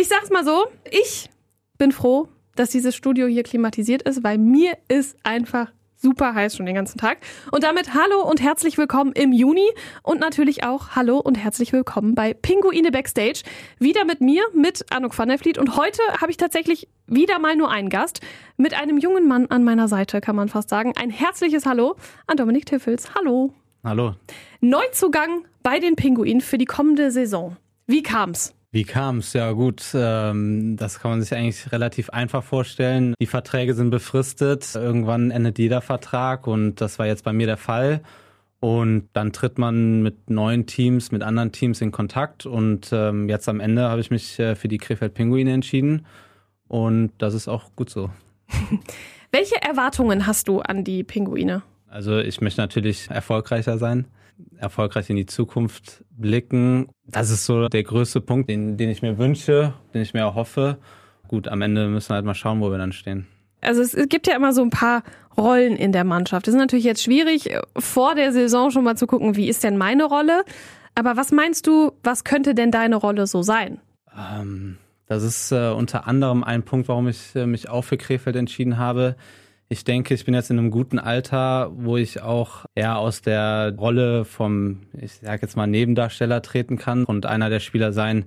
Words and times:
Ich 0.00 0.06
sag's 0.06 0.30
mal 0.30 0.44
so, 0.44 0.66
ich 0.88 1.28
bin 1.76 1.90
froh, 1.90 2.28
dass 2.54 2.70
dieses 2.70 2.94
Studio 2.94 3.26
hier 3.26 3.42
klimatisiert 3.42 4.02
ist, 4.02 4.22
weil 4.22 4.38
mir 4.38 4.78
ist 4.86 5.16
einfach 5.24 5.72
super 5.96 6.36
heiß 6.36 6.56
schon 6.56 6.66
den 6.66 6.76
ganzen 6.76 6.98
Tag. 6.98 7.18
Und 7.50 7.64
damit 7.64 7.94
hallo 7.94 8.22
und 8.22 8.40
herzlich 8.40 8.78
willkommen 8.78 9.10
im 9.10 9.32
Juni 9.32 9.68
und 10.04 10.20
natürlich 10.20 10.62
auch 10.62 10.90
hallo 10.94 11.18
und 11.18 11.34
herzlich 11.34 11.72
willkommen 11.72 12.14
bei 12.14 12.32
Pinguine 12.32 12.92
Backstage. 12.92 13.42
Wieder 13.80 14.04
mit 14.04 14.20
mir, 14.20 14.44
mit 14.54 14.86
Anuk 14.92 15.18
van 15.18 15.30
der 15.30 15.38
Vliet. 15.40 15.58
Und 15.58 15.76
heute 15.76 16.00
habe 16.20 16.30
ich 16.30 16.36
tatsächlich 16.36 16.86
wieder 17.08 17.40
mal 17.40 17.56
nur 17.56 17.68
einen 17.68 17.88
Gast 17.88 18.20
mit 18.56 18.80
einem 18.80 18.98
jungen 18.98 19.26
Mann 19.26 19.46
an 19.46 19.64
meiner 19.64 19.88
Seite, 19.88 20.20
kann 20.20 20.36
man 20.36 20.48
fast 20.48 20.68
sagen. 20.68 20.92
Ein 20.96 21.10
herzliches 21.10 21.66
Hallo 21.66 21.96
an 22.28 22.36
Dominik 22.36 22.66
Tiffels. 22.66 23.16
Hallo. 23.16 23.52
Hallo. 23.82 24.14
Neuzugang 24.60 25.44
bei 25.64 25.80
den 25.80 25.96
Pinguinen 25.96 26.40
für 26.40 26.56
die 26.56 26.66
kommende 26.66 27.10
Saison. 27.10 27.56
Wie 27.88 28.04
kam's? 28.04 28.54
Wie 28.70 28.84
kam 28.84 29.18
es? 29.18 29.32
Ja 29.32 29.52
gut, 29.52 29.82
ähm, 29.94 30.76
das 30.76 31.00
kann 31.00 31.12
man 31.12 31.22
sich 31.22 31.34
eigentlich 31.34 31.72
relativ 31.72 32.10
einfach 32.10 32.44
vorstellen. 32.44 33.14
Die 33.18 33.26
Verträge 33.26 33.72
sind 33.72 33.88
befristet, 33.88 34.74
irgendwann 34.74 35.30
endet 35.30 35.58
jeder 35.58 35.80
Vertrag 35.80 36.46
und 36.46 36.80
das 36.82 36.98
war 36.98 37.06
jetzt 37.06 37.24
bei 37.24 37.32
mir 37.32 37.46
der 37.46 37.56
Fall. 37.56 38.02
Und 38.60 39.08
dann 39.12 39.32
tritt 39.32 39.56
man 39.56 40.02
mit 40.02 40.28
neuen 40.28 40.66
Teams, 40.66 41.12
mit 41.12 41.22
anderen 41.22 41.52
Teams 41.52 41.80
in 41.80 41.92
Kontakt 41.92 42.44
und 42.44 42.90
ähm, 42.92 43.28
jetzt 43.28 43.48
am 43.48 43.60
Ende 43.60 43.88
habe 43.88 44.00
ich 44.00 44.10
mich 44.10 44.38
äh, 44.38 44.54
für 44.54 44.68
die 44.68 44.78
Krefeld 44.78 45.14
Pinguine 45.14 45.52
entschieden 45.52 46.04
und 46.66 47.12
das 47.18 47.34
ist 47.34 47.48
auch 47.48 47.70
gut 47.74 47.88
so. 47.88 48.10
Welche 49.32 49.62
Erwartungen 49.62 50.26
hast 50.26 50.48
du 50.48 50.60
an 50.60 50.84
die 50.84 51.04
Pinguine? 51.04 51.62
Also 51.88 52.18
ich 52.18 52.40
möchte 52.40 52.60
natürlich 52.60 53.08
erfolgreicher 53.10 53.78
sein 53.78 54.06
erfolgreich 54.56 55.10
in 55.10 55.16
die 55.16 55.26
Zukunft 55.26 56.04
blicken. 56.10 56.88
Das 57.06 57.30
ist 57.30 57.46
so 57.46 57.68
der 57.68 57.82
größte 57.82 58.20
Punkt, 58.20 58.48
den, 58.48 58.76
den 58.76 58.90
ich 58.90 59.02
mir 59.02 59.18
wünsche, 59.18 59.74
den 59.94 60.02
ich 60.02 60.14
mir 60.14 60.26
auch 60.26 60.34
hoffe. 60.34 60.78
Gut, 61.26 61.48
am 61.48 61.62
Ende 61.62 61.88
müssen 61.88 62.10
wir 62.10 62.16
halt 62.16 62.24
mal 62.24 62.34
schauen, 62.34 62.60
wo 62.60 62.70
wir 62.70 62.78
dann 62.78 62.92
stehen. 62.92 63.26
Also 63.60 63.82
es 63.82 63.96
gibt 64.08 64.26
ja 64.26 64.36
immer 64.36 64.52
so 64.52 64.62
ein 64.62 64.70
paar 64.70 65.02
Rollen 65.36 65.76
in 65.76 65.92
der 65.92 66.04
Mannschaft. 66.04 66.46
Es 66.46 66.54
ist 66.54 66.60
natürlich 66.60 66.84
jetzt 66.84 67.02
schwierig, 67.02 67.50
vor 67.76 68.14
der 68.14 68.32
Saison 68.32 68.70
schon 68.70 68.84
mal 68.84 68.96
zu 68.96 69.06
gucken, 69.06 69.36
wie 69.36 69.48
ist 69.48 69.64
denn 69.64 69.76
meine 69.76 70.04
Rolle. 70.04 70.44
Aber 70.94 71.16
was 71.16 71.32
meinst 71.32 71.66
du, 71.66 71.92
was 72.02 72.24
könnte 72.24 72.54
denn 72.54 72.70
deine 72.70 72.96
Rolle 72.96 73.26
so 73.26 73.42
sein? 73.42 73.78
Ähm, 74.16 74.78
das 75.06 75.22
ist 75.22 75.52
äh, 75.52 75.70
unter 75.70 76.06
anderem 76.06 76.44
ein 76.44 76.62
Punkt, 76.62 76.88
warum 76.88 77.08
ich 77.08 77.34
äh, 77.34 77.46
mich 77.46 77.68
auch 77.68 77.82
für 77.82 77.96
Krefeld 77.96 78.36
entschieden 78.36 78.78
habe 78.78 79.16
ich 79.70 79.84
denke, 79.84 80.14
ich 80.14 80.24
bin 80.24 80.34
jetzt 80.34 80.50
in 80.50 80.58
einem 80.58 80.70
guten 80.70 80.98
Alter, 80.98 81.70
wo 81.74 81.98
ich 81.98 82.22
auch 82.22 82.64
eher 82.74 82.98
aus 82.98 83.20
der 83.20 83.74
Rolle 83.76 84.24
vom, 84.24 84.80
ich 84.98 85.14
sag 85.14 85.42
jetzt 85.42 85.56
mal, 85.56 85.66
Nebendarsteller 85.66 86.40
treten 86.40 86.78
kann 86.78 87.04
und 87.04 87.26
einer 87.26 87.50
der 87.50 87.60
Spieler 87.60 87.92
sein, 87.92 88.24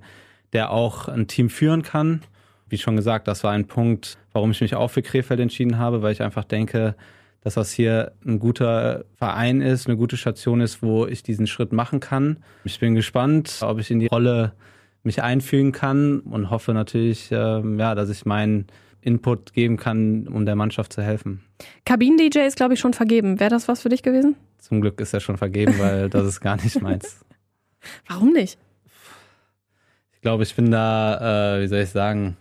der 0.52 0.70
auch 0.70 1.08
ein 1.08 1.26
Team 1.26 1.50
führen 1.50 1.82
kann. 1.82 2.22
Wie 2.68 2.78
schon 2.78 2.94
gesagt, 2.94 3.26
das 3.26 3.42
war 3.42 3.52
ein 3.52 3.66
Punkt, 3.66 4.18
warum 4.32 4.52
ich 4.52 4.60
mich 4.60 4.76
auch 4.76 4.88
für 4.88 5.02
Krefeld 5.02 5.40
entschieden 5.40 5.78
habe, 5.78 6.00
weil 6.00 6.12
ich 6.12 6.22
einfach 6.22 6.44
denke, 6.44 6.94
dass 7.42 7.54
das 7.54 7.72
hier 7.72 8.12
ein 8.24 8.38
guter 8.38 9.04
Verein 9.16 9.60
ist, 9.60 9.88
eine 9.88 9.96
gute 9.96 10.16
Station 10.16 10.60
ist, 10.60 10.80
wo 10.80 11.06
ich 11.06 11.24
diesen 11.24 11.48
Schritt 11.48 11.72
machen 11.72 11.98
kann. 11.98 12.36
Ich 12.62 12.78
bin 12.78 12.94
gespannt, 12.94 13.58
ob 13.62 13.80
ich 13.80 13.90
in 13.90 13.98
die 13.98 14.06
Rolle 14.06 14.52
mich 15.02 15.24
einfügen 15.24 15.72
kann 15.72 16.20
und 16.20 16.50
hoffe 16.50 16.72
natürlich, 16.72 17.32
äh, 17.32 17.34
ja, 17.34 17.96
dass 17.96 18.10
ich 18.10 18.24
meinen 18.24 18.68
Input 19.02 19.52
geben 19.52 19.76
kann, 19.76 20.26
um 20.28 20.46
der 20.46 20.56
Mannschaft 20.56 20.92
zu 20.92 21.02
helfen. 21.02 21.42
Kabinen-DJ 21.84 22.46
ist, 22.46 22.56
glaube 22.56 22.74
ich, 22.74 22.80
schon 22.80 22.94
vergeben. 22.94 23.40
Wäre 23.40 23.50
das 23.50 23.68
was 23.68 23.82
für 23.82 23.88
dich 23.88 24.02
gewesen? 24.02 24.36
Zum 24.58 24.80
Glück 24.80 25.00
ist 25.00 25.12
er 25.12 25.20
schon 25.20 25.36
vergeben, 25.36 25.78
weil 25.78 26.08
das 26.08 26.26
ist 26.26 26.40
gar 26.40 26.56
nicht 26.56 26.80
meins. 26.80 27.24
Warum 28.08 28.32
nicht? 28.32 28.58
Ich 30.14 30.20
glaube, 30.20 30.44
ich 30.44 30.54
bin 30.54 30.70
da, 30.70 31.56
äh, 31.56 31.62
wie 31.62 31.66
soll 31.66 31.80
ich 31.80 31.90
sagen, 31.90 32.36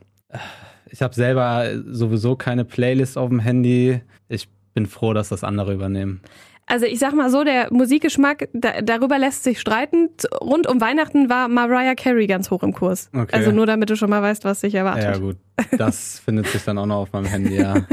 ich 0.92 1.02
habe 1.02 1.16
selber 1.16 1.68
sowieso 1.88 2.36
keine 2.36 2.64
Playlist 2.64 3.18
auf 3.18 3.30
dem 3.30 3.40
Handy. 3.40 4.02
Ich 4.28 4.48
bin 4.74 4.86
froh, 4.86 5.14
dass 5.14 5.30
das 5.30 5.44
andere 5.44 5.74
übernehmen. 5.74 6.22
Also 6.72 6.86
ich 6.86 7.00
sag 7.00 7.14
mal 7.14 7.30
so, 7.30 7.44
der 7.44 7.68
Musikgeschmack, 7.70 8.48
da, 8.54 8.80
darüber 8.82 9.20
lässt 9.20 9.44
sich 9.44 9.60
streiten. 9.60 10.08
Rund 10.40 10.68
um 10.68 10.80
Weihnachten 10.80 11.30
war 11.30 11.50
Mariah 11.50 11.96
Carey 11.96 12.28
ganz 12.28 12.50
hoch 12.50 12.64
im 12.64 12.72
Kurs. 12.72 13.10
Okay. 13.14 13.36
Also 13.36 13.52
nur 13.52 13.66
damit 13.66 13.90
du 13.90 13.98
schon 13.98 14.10
mal 14.10 14.22
weißt, 14.22 14.46
was 14.46 14.62
dich 14.62 14.74
erwartet. 14.74 15.04
Ja 15.04 15.18
gut, 15.18 15.36
das 15.78 16.20
findet 16.26 16.48
sich 16.48 16.64
dann 16.64 16.78
auch 16.78 16.86
noch 16.86 17.02
auf 17.02 17.12
meinem 17.12 17.26
Handy, 17.26 17.58
ja. 17.58 17.86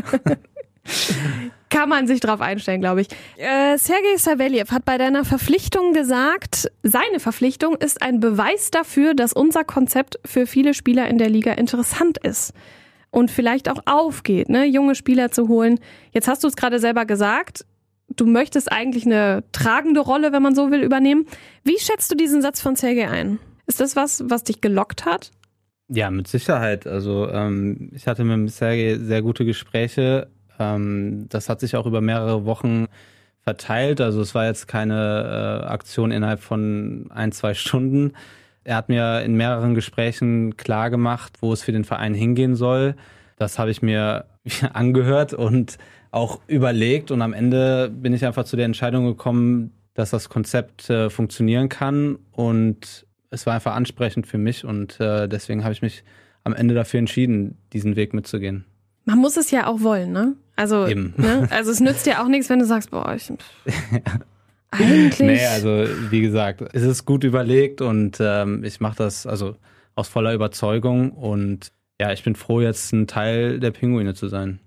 Kann 1.71 1.89
man 1.89 2.07
sich 2.07 2.21
drauf 2.21 2.41
einstellen, 2.41 2.81
glaube 2.81 3.01
ich. 3.01 3.09
Äh, 3.37 3.79
Sergei 3.79 4.17
Savelyev 4.17 4.71
hat 4.71 4.85
bei 4.85 4.97
deiner 4.97 5.25
Verpflichtung 5.25 5.93
gesagt, 5.93 6.71
seine 6.85 7.19
Verpflichtung 7.19 7.75
ist 7.75 8.01
ein 8.01 8.21
Beweis 8.21 8.71
dafür, 8.71 9.15
dass 9.15 9.33
unser 9.33 9.65
Konzept 9.65 10.21
für 10.25 10.47
viele 10.47 10.73
Spieler 10.73 11.09
in 11.09 11.19
der 11.19 11.31
Liga 11.31 11.53
interessant 11.55 12.19
ist 12.19 12.55
und 13.11 13.31
vielleicht 13.31 13.69
auch 13.69 13.81
aufgeht, 13.87 14.49
ne, 14.49 14.67
junge 14.67 14.95
Spieler 14.95 15.33
zu 15.33 15.49
holen. 15.49 15.81
Jetzt 16.13 16.29
hast 16.29 16.45
du 16.45 16.49
es 16.49 16.55
gerade 16.55 16.79
selber 16.79 17.07
gesagt, 17.07 17.65
du 18.21 18.27
möchtest 18.27 18.71
eigentlich 18.71 19.07
eine 19.07 19.45
tragende 19.53 20.01
Rolle, 20.01 20.33
wenn 20.33 20.43
man 20.43 20.55
so 20.55 20.71
will, 20.71 20.83
übernehmen. 20.83 21.27
Wie 21.65 21.79
schätzt 21.79 22.11
du 22.11 22.17
diesen 22.17 22.43
Satz 22.43 22.61
von 22.61 22.77
Sergei 22.77 23.09
ein? 23.09 23.39
Ist 23.67 23.81
das 23.81 23.97
was, 23.97 24.25
was 24.29 24.45
dich 24.45 24.61
gelockt 24.61 25.05
hat? 25.05 25.31
Ja, 25.89 26.11
mit 26.11 26.29
Sicherheit. 26.29 26.87
Also 26.87 27.29
ähm, 27.31 27.91
ich 27.95 28.07
hatte 28.07 28.25
mit 28.25 28.51
Sergei 28.51 28.99
sehr 29.01 29.23
gute 29.23 29.45
Gespräche. 29.45 30.29
Ähm, 30.59 31.27
das 31.29 31.49
hat 31.49 31.61
sich 31.61 31.77
auch 31.77 31.87
über 31.87 32.01
mehrere 32.01 32.45
Wochen 32.45 32.87
verteilt. 33.43 34.01
Also 34.01 34.21
es 34.21 34.35
war 34.35 34.47
jetzt 34.47 34.69
keine 34.69 35.63
äh, 35.65 35.67
Aktion 35.67 36.11
innerhalb 36.11 36.41
von 36.41 37.07
ein, 37.11 37.33
zwei 37.33 37.55
Stunden. 37.55 38.13
Er 38.65 38.77
hat 38.77 38.91
mir 38.91 39.23
in 39.23 39.37
mehreren 39.37 39.75
Gesprächen 39.75 40.59
klar 40.59 40.91
gemacht, 40.91 41.39
wo 41.41 41.53
es 41.55 41.63
für 41.63 41.73
den 41.73 41.85
Verein 41.85 42.13
hingehen 42.13 42.55
soll. 42.55 42.95
Das 43.37 43.59
habe 43.59 43.71
ich 43.71 43.81
mir 43.81 44.27
angehört 44.75 45.33
und 45.33 45.79
auch 46.11 46.41
überlegt 46.47 47.11
und 47.11 47.23
am 47.23 47.33
Ende 47.33 47.91
bin 47.91 48.13
ich 48.13 48.25
einfach 48.25 48.45
zu 48.45 48.57
der 48.57 48.65
Entscheidung 48.65 49.07
gekommen, 49.07 49.73
dass 49.95 50.11
das 50.11 50.29
Konzept 50.29 50.89
äh, 50.91 51.11
funktionieren 51.11 51.69
kann 51.69 52.19
und 52.33 53.07
es 53.31 53.47
war 53.47 53.55
einfach 53.55 53.75
ansprechend 53.75 54.27
für 54.27 54.39
mich 54.39 54.65
und 54.65 55.01
äh, 55.01 55.29
deswegen 55.29 55.65
habe 55.65 55.73
ich 55.73 55.83
mich 55.83 56.05
am 56.45 56.55
Ende 56.55 56.75
dafür 56.75 56.99
entschieden, 56.99 57.59
diesen 57.73 57.97
Weg 57.97 58.15
mitzugehen. 58.15 58.65
Man 59.05 59.19
muss 59.19 59.37
es 59.37 59.51
ja 59.51 59.67
auch 59.67 59.83
wollen, 59.83 60.13
ne? 60.13 60.35
Also. 60.57 60.87
Ne? 60.87 61.49
also 61.51 61.71
es 61.71 61.81
nützt 61.81 62.07
ja 62.07 62.23
auch 62.23 62.29
nichts, 62.29 62.51
wenn 62.51 62.59
du 62.59 62.65
sagst, 62.65 62.91
boah, 62.91 63.15
ich 63.15 63.33
eigentlich. 64.71 65.21
Nee, 65.21 65.47
also 65.47 65.87
wie 66.11 66.21
gesagt, 66.21 66.63
es 66.73 66.83
ist 66.83 67.05
gut 67.05 67.25
überlegt 67.25 67.81
und 67.81 68.19
ähm, 68.21 68.65
ich 68.65 68.81
mache 68.81 68.97
das 68.97 69.27
also 69.27 69.57
aus 69.95 70.09
voller 70.09 70.35
Überzeugung 70.35 71.13
und 71.13 71.73
ja, 72.01 72.13
ich 72.13 72.23
bin 72.23 72.35
froh, 72.35 72.61
jetzt 72.61 72.93
ein 72.93 73.07
Teil 73.07 73.61
der 73.61 73.73
Pinguine 73.73 74.15
zu 74.15 74.29
sein. 74.29 74.61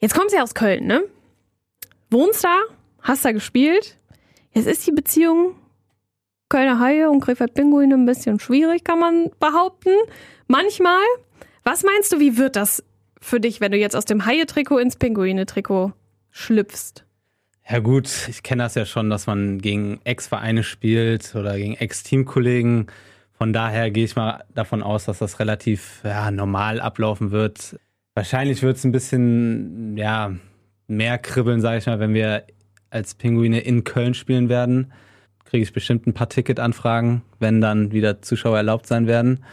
Jetzt 0.00 0.14
kommst 0.14 0.32
du 0.32 0.38
ja 0.38 0.42
aus 0.42 0.54
Köln, 0.54 0.86
ne? 0.86 1.02
Wohnst 2.10 2.42
da, 2.42 2.58
hast 3.02 3.24
da 3.24 3.32
gespielt. 3.32 3.96
Jetzt 4.52 4.66
ist 4.66 4.86
die 4.86 4.92
Beziehung 4.92 5.54
Kölner 6.48 6.80
Haie 6.80 7.08
und 7.08 7.20
Krefeld 7.20 7.54
Pinguine 7.54 7.94
ein 7.94 8.06
bisschen 8.06 8.40
schwierig, 8.40 8.82
kann 8.82 8.98
man 8.98 9.30
behaupten. 9.38 9.90
Manchmal. 10.48 11.02
Was 11.62 11.84
meinst 11.84 12.12
du, 12.12 12.18
wie 12.18 12.36
wird 12.36 12.56
das 12.56 12.82
für 13.20 13.38
dich, 13.38 13.60
wenn 13.60 13.70
du 13.70 13.78
jetzt 13.78 13.94
aus 13.94 14.06
dem 14.06 14.24
Haie-Trikot 14.24 14.78
ins 14.78 14.96
Pinguine-Trikot 14.96 15.92
schlüpfst? 16.30 17.04
Ja 17.68 17.78
gut, 17.78 18.10
ich 18.28 18.42
kenne 18.42 18.64
das 18.64 18.74
ja 18.74 18.86
schon, 18.86 19.10
dass 19.10 19.26
man 19.28 19.58
gegen 19.58 20.00
Ex-Vereine 20.02 20.64
spielt 20.64 21.34
oder 21.36 21.56
gegen 21.56 21.74
Ex-Teamkollegen. 21.74 22.86
Von 23.32 23.52
daher 23.52 23.90
gehe 23.90 24.04
ich 24.04 24.16
mal 24.16 24.44
davon 24.54 24.82
aus, 24.82 25.04
dass 25.04 25.18
das 25.18 25.38
relativ 25.38 26.00
ja, 26.02 26.30
normal 26.30 26.80
ablaufen 26.80 27.30
wird. 27.30 27.78
Wahrscheinlich 28.14 28.62
wird 28.62 28.76
es 28.76 28.84
ein 28.84 28.92
bisschen 28.92 29.96
ja, 29.96 30.32
mehr 30.86 31.18
kribbeln, 31.18 31.60
sage 31.60 31.78
ich 31.78 31.86
mal, 31.86 32.00
wenn 32.00 32.14
wir 32.14 32.44
als 32.90 33.14
Pinguine 33.14 33.60
in 33.60 33.84
Köln 33.84 34.14
spielen 34.14 34.48
werden. 34.48 34.92
Kriege 35.44 35.62
ich 35.62 35.72
bestimmt 35.72 36.06
ein 36.06 36.12
paar 36.12 36.28
Ticketanfragen, 36.28 37.22
wenn 37.38 37.60
dann 37.60 37.92
wieder 37.92 38.20
Zuschauer 38.22 38.56
erlaubt 38.56 38.86
sein 38.86 39.06
werden. 39.06 39.44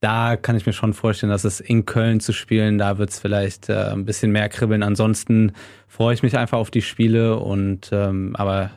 Da 0.00 0.36
kann 0.36 0.56
ich 0.56 0.66
mir 0.66 0.72
schon 0.72 0.92
vorstellen, 0.92 1.30
dass 1.30 1.44
es 1.44 1.60
in 1.60 1.86
Köln 1.86 2.20
zu 2.20 2.32
spielen, 2.32 2.78
da 2.78 2.98
wird 2.98 3.10
es 3.10 3.18
vielleicht 3.18 3.68
äh, 3.68 3.92
ein 3.92 4.04
bisschen 4.04 4.32
mehr 4.32 4.48
kribbeln. 4.48 4.82
Ansonsten 4.82 5.52
freue 5.88 6.14
ich 6.14 6.22
mich 6.22 6.36
einfach 6.36 6.58
auf 6.58 6.70
die 6.70 6.82
Spiele 6.82 7.38
und 7.38 7.90
ähm, 7.92 8.36
aber 8.36 8.70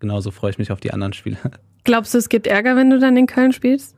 genauso 0.00 0.30
freue 0.30 0.50
ich 0.50 0.58
mich 0.58 0.70
auf 0.72 0.80
die 0.80 0.92
anderen 0.92 1.12
Spiele. 1.12 1.38
Glaubst 1.84 2.14
du, 2.14 2.18
es 2.18 2.28
gibt 2.28 2.46
Ärger, 2.46 2.76
wenn 2.76 2.90
du 2.90 2.98
dann 2.98 3.16
in 3.16 3.26
Köln 3.26 3.52
spielst? 3.52 3.96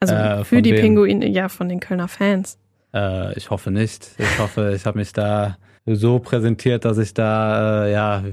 Also 0.00 0.14
äh, 0.14 0.44
für 0.44 0.62
die 0.62 0.72
wem? 0.72 0.80
Pinguine, 0.80 1.28
ja, 1.28 1.48
von 1.48 1.68
den 1.68 1.80
Kölner 1.80 2.08
Fans. 2.08 2.58
Äh, 2.96 3.36
ich 3.36 3.50
hoffe 3.50 3.70
nicht. 3.70 4.10
Ich 4.18 4.38
hoffe, 4.38 4.72
ich 4.74 4.86
habe 4.86 4.98
mich 4.98 5.12
da 5.12 5.58
so 5.84 6.18
präsentiert, 6.18 6.84
dass 6.84 6.98
ich 6.98 7.12
da 7.14 7.84
äh, 7.84 7.92
ja 7.92 8.24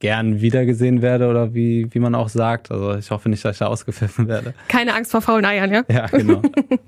gern 0.00 0.40
wiedergesehen 0.40 1.02
werde 1.02 1.28
oder 1.28 1.54
wie, 1.54 1.86
wie 1.92 1.98
man 1.98 2.14
auch 2.14 2.30
sagt. 2.30 2.70
Also 2.70 2.94
ich 2.96 3.10
hoffe 3.10 3.28
nicht, 3.28 3.44
dass 3.44 3.56
ich 3.56 3.58
da 3.58 3.66
ausgepfiffen 3.66 4.28
werde. 4.28 4.54
Keine 4.68 4.94
Angst 4.94 5.12
vor 5.12 5.20
faulen 5.20 5.44
Eiern, 5.44 5.70
ja? 5.72 5.84
Ja, 5.88 6.06
genau. 6.06 6.42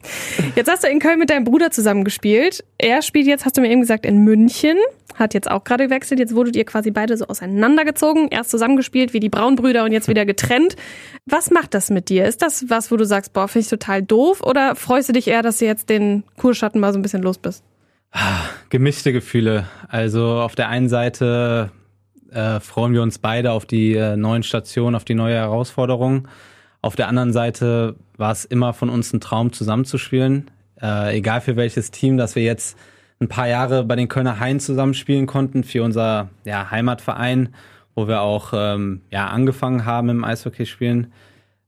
jetzt 0.57 0.71
hast 0.71 0.83
du 0.83 0.89
in 0.89 0.99
Köln 0.99 1.19
mit 1.19 1.29
deinem 1.29 1.45
Bruder 1.45 1.71
zusammen 1.71 2.05
gespielt. 2.05 2.65
Er 2.79 3.03
spielt 3.03 3.27
jetzt, 3.27 3.45
hast 3.45 3.57
du 3.57 3.61
mir 3.61 3.71
eben 3.71 3.83
gesagt, 3.83 4.07
in 4.07 4.25
München. 4.25 4.77
Hat 5.15 5.35
jetzt 5.35 5.51
auch 5.51 5.63
gerade 5.63 5.85
gewechselt. 5.85 6.21
Jetzt 6.21 6.35
wurdet 6.35 6.57
ihr 6.57 6.65
quasi 6.65 6.91
beide 6.91 7.19
so 7.19 7.27
auseinandergezogen. 7.27 8.29
Erst 8.31 8.51
zusammengespielt 8.51 9.13
wie 9.13 9.21
die 9.21 9.29
Braunbrüder 9.29 9.85
und 9.85 9.93
jetzt 9.93 10.09
wieder 10.09 10.25
getrennt. 10.25 10.77
Was 11.27 11.51
macht 11.51 11.75
das 11.75 11.91
mit 11.91 12.09
dir? 12.09 12.25
Ist 12.25 12.41
das 12.41 12.71
was, 12.71 12.91
wo 12.91 12.97
du 12.97 13.05
sagst, 13.05 13.35
boah, 13.35 13.47
finde 13.47 13.65
ich 13.65 13.71
total 13.71 14.03
doof? 14.03 14.43
Oder 14.43 14.75
freust 14.75 15.11
du 15.11 15.13
dich 15.13 15.29
eher, 15.29 15.43
dass 15.43 15.59
du 15.59 15.67
jetzt 15.67 15.91
den 15.91 16.25
Kurschatten 16.39 16.81
mal 16.81 16.95
so 16.95 16.99
ein 16.99 17.03
bisschen 17.03 17.23
los 17.23 17.37
bist? 17.37 17.63
Gemischte 18.71 19.13
Gefühle. 19.13 19.67
Also 19.89 20.41
auf 20.41 20.55
der 20.55 20.71
einen 20.71 20.89
Seite 20.89 21.71
äh, 22.33 22.61
freuen 22.61 22.93
wir 22.93 23.03
uns 23.03 23.19
beide 23.19 23.53
auf 23.53 23.67
die 23.67 23.95
äh, 23.95 24.17
neuen 24.17 24.43
Stationen, 24.43 24.95
auf 24.95 25.05
die 25.05 25.15
neue 25.15 25.35
Herausforderung. 25.35 26.29
Auf 26.81 26.97
der 26.97 27.09
anderen 27.09 27.33
Seite 27.33 27.97
war 28.17 28.33
es 28.33 28.45
immer 28.45 28.73
von 28.73 28.91
uns 28.91 29.13
ein 29.13 29.21
Traum, 29.21 29.53
zusammenzuspielen. 29.53 30.51
Äh, 30.81 31.19
egal 31.19 31.41
für 31.41 31.57
welches 31.57 31.91
Team, 31.91 32.17
dass 32.17 32.35
wir 32.35 32.43
jetzt 32.43 32.77
ein 33.21 33.29
paar 33.29 33.49
Jahre 33.49 33.85
bei 33.85 33.95
den 33.95 34.09
Kölner 34.09 34.41
Haien 34.41 34.59
zusammenspielen 34.59 35.27
konnten 35.27 35.63
für 35.63 35.85
unser 35.85 36.31
ja, 36.45 36.71
Heimatverein, 36.71 37.55
wo 37.95 38.09
wir 38.09 38.21
auch 38.21 38.53
ähm, 38.55 39.03
ja, 39.11 39.29
angefangen 39.29 39.85
haben 39.85 40.09
im 40.09 40.25
Eishockeyspielen. 40.25 41.13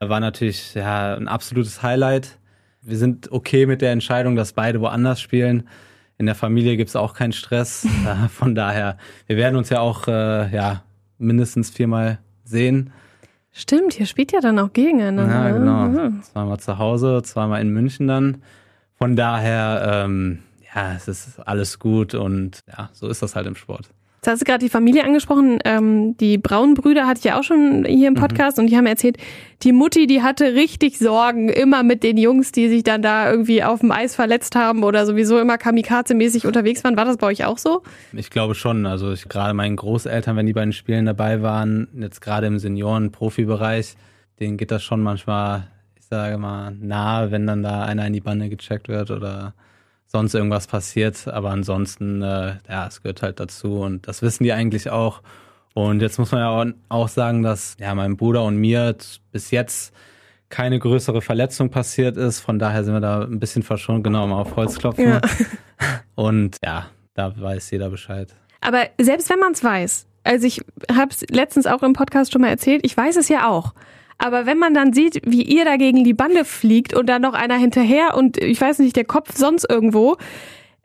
War 0.01 0.21
natürlich 0.21 0.75
ja, 0.75 1.15
ein 1.15 1.29
absolutes 1.29 1.83
Highlight. 1.83 2.39
Wir 2.83 2.99
sind 2.99 3.31
okay 3.31 3.67
mit 3.67 3.83
der 3.83 3.93
Entscheidung, 3.93 4.35
dass 4.35 4.53
beide 4.53 4.81
woanders 4.81 5.21
spielen. 5.21 5.69
In 6.17 6.27
der 6.27 6.35
Familie 6.35 6.77
gibt 6.77 6.89
es 6.89 6.97
auch 6.97 7.15
keinen 7.15 7.33
Stress. 7.33 7.87
Äh, 8.05 8.29
von 8.29 8.55
daher, 8.55 8.99
wir 9.27 9.37
werden 9.37 9.57
uns 9.57 9.71
ja 9.71 9.81
auch 9.81 10.07
äh, 10.09 10.55
ja, 10.55 10.83
mindestens 11.19 11.71
viermal 11.71 12.19
sehen. 12.45 12.93
Stimmt, 13.51 13.95
hier 13.95 14.07
spielt 14.07 14.33
ja 14.33 14.41
dann 14.41 14.59
auch 14.59 14.73
gegeneinander. 14.73 15.33
Ja, 15.33 15.51
genau. 15.51 15.85
Mhm. 15.87 16.23
Zweimal 16.23 16.59
zu 16.59 16.79
Hause, 16.79 17.23
zweimal 17.23 17.61
in 17.61 17.71
München 17.71 18.09
dann. 18.09 18.43
Von 18.99 19.17
daher, 19.17 20.05
ähm, 20.05 20.41
ja, 20.75 20.93
es 20.95 21.09
ist 21.09 21.39
alles 21.41 21.79
gut 21.79 22.15
und 22.15 22.61
ja, 22.69 22.91
so 22.93 23.09
ist 23.09 23.23
das 23.23 23.37
halt 23.37 23.47
im 23.47 23.57
Sport. 23.57 23.89
Jetzt 24.25 24.33
hast 24.33 24.41
du 24.41 24.47
gerade 24.47 24.65
die 24.65 24.71
Familie 24.71 25.05
angesprochen. 25.05 25.59
Ähm, 25.67 26.17
die 26.17 26.39
Braunbrüder 26.39 27.07
hatte 27.07 27.19
ich 27.19 27.25
ja 27.25 27.39
auch 27.39 27.43
schon 27.43 27.85
hier 27.85 28.09
im 28.09 28.15
mhm. 28.15 28.19
Podcast 28.21 28.57
mhm. 28.57 28.65
und 28.65 28.71
die 28.71 28.77
haben 28.79 28.87
erzählt, 28.87 29.19
die 29.63 29.73
Mutti, 29.73 30.07
die 30.07 30.23
hatte 30.23 30.55
richtig 30.55 30.99
Sorgen, 30.99 31.51
immer 31.51 31.83
mit 31.83 32.03
den 32.03 32.17
Jungs, 32.17 32.51
die 32.51 32.71
sich 32.71 32.85
dann 32.85 33.03
da 33.03 33.31
irgendwie 33.31 33.63
auf 33.63 33.81
dem 33.81 33.93
Eis 33.93 34.15
verletzt 34.15 34.57
haben 34.57 34.83
oder 34.83 35.05
sowieso 35.05 35.39
immer 35.39 35.57
kamikaze-mäßig 35.57 36.47
unterwegs 36.47 36.83
waren. 36.85 36.97
War 36.97 37.05
das 37.05 37.19
bei 37.19 37.27
euch 37.27 37.45
auch 37.45 37.59
so? 37.59 37.83
Ich 38.15 38.31
glaube 38.31 38.55
schon. 38.55 38.87
Also 38.87 39.13
ich, 39.13 39.29
gerade 39.29 39.53
meinen 39.53 39.77
Großeltern, 39.77 40.39
wenn 40.39 40.47
die 40.47 40.55
bei 40.55 40.63
den 40.63 40.73
Spielen 40.73 41.05
dabei 41.05 41.43
waren, 41.43 41.89
jetzt 42.01 42.23
gerade 42.23 42.47
im 42.47 42.59
Senioren-Profibereich, 42.59 43.95
denen 44.41 44.57
geht 44.57 44.71
das 44.71 44.83
schon 44.83 45.03
manchmal, 45.03 45.69
ich 45.97 46.07
sage 46.07 46.39
mal, 46.39 46.71
nahe, 46.71 47.31
wenn 47.31 47.47
dann 47.47 47.63
da 47.63 47.85
einer 47.85 48.07
in 48.07 48.15
die 48.15 48.23
Bande 48.23 48.49
gecheckt 48.49 48.89
wird 48.89 49.11
oder 49.11 49.53
sonst 50.07 50.35
irgendwas 50.35 50.67
passiert. 50.67 51.29
Aber 51.29 51.51
ansonsten, 51.51 52.23
äh, 52.23 52.57
ja, 52.69 52.87
es 52.87 53.03
gehört 53.03 53.23
halt 53.23 53.41
dazu 53.41 53.81
und 53.81 54.07
das 54.09 54.23
wissen 54.23 54.45
die 54.45 54.53
eigentlich 54.53 54.91
auch. 54.91 55.23
Und 55.75 56.01
jetzt 56.01 56.19
muss 56.19 56.31
man 56.31 56.41
ja 56.41 56.73
auch 56.89 57.09
sagen, 57.09 57.43
dass 57.43 57.77
ja 57.81 57.95
meinem 57.95 58.17
Bruder 58.17 58.45
und 58.45 58.57
mir 58.57 58.97
bis 59.33 59.51
jetzt 59.51 59.93
keine 60.49 60.79
größere 60.79 61.21
Verletzung 61.21 61.71
passiert 61.71 62.17
ist. 62.17 62.39
Von 62.39 62.61
daher 62.61 62.85
sind 62.85 62.95
wir 62.95 63.01
da 63.01 63.23
ein 63.23 63.41
bisschen 63.41 63.65
verschont, 63.65 64.05
genau 64.05 64.27
mal 64.29 64.41
auf 64.41 64.55
Holz 64.55 64.79
klopfen. 64.79 65.09
Ja. 65.09 65.21
Und 66.15 66.59
ja, 66.65 66.87
da 67.15 67.35
weiß 67.37 67.73
jeder 67.73 67.91
Bescheid. 67.91 68.33
Aber 68.61 68.85
selbst 69.01 69.29
wenn 69.31 69.41
man 69.41 69.53
es 69.53 69.65
weiß, 69.65 70.07
also 70.23 70.47
ich 70.47 70.61
habe 70.91 71.11
es 71.11 71.23
letztens 71.29 71.67
auch 71.67 71.83
im 71.83 71.93
Podcast 71.93 72.33
schon 72.33 72.41
mal 72.41 72.49
erzählt, 72.49 72.83
ich 72.85 72.97
weiß 72.97 73.17
es 73.17 73.29
ja 73.29 73.49
auch. 73.49 73.75
Aber 74.19 74.47
wenn 74.47 74.59
man 74.59 74.75
dann 74.75 74.93
sieht, 74.93 75.21
wie 75.25 75.43
ihr 75.43 75.65
da 75.65 75.77
gegen 75.77 76.05
die 76.05 76.15
Bande 76.15 76.45
fliegt 76.45 76.95
und 76.95 77.07
dann 77.07 77.23
noch 77.23 77.35
einer 77.35 77.57
hinterher 77.57 78.17
und 78.17 78.39
ich 78.39 78.61
weiß 78.61 78.79
nicht, 78.79 78.97
der 78.97 79.05
Kopf 79.05 79.35
sonst 79.35 79.67
irgendwo, 79.69 80.17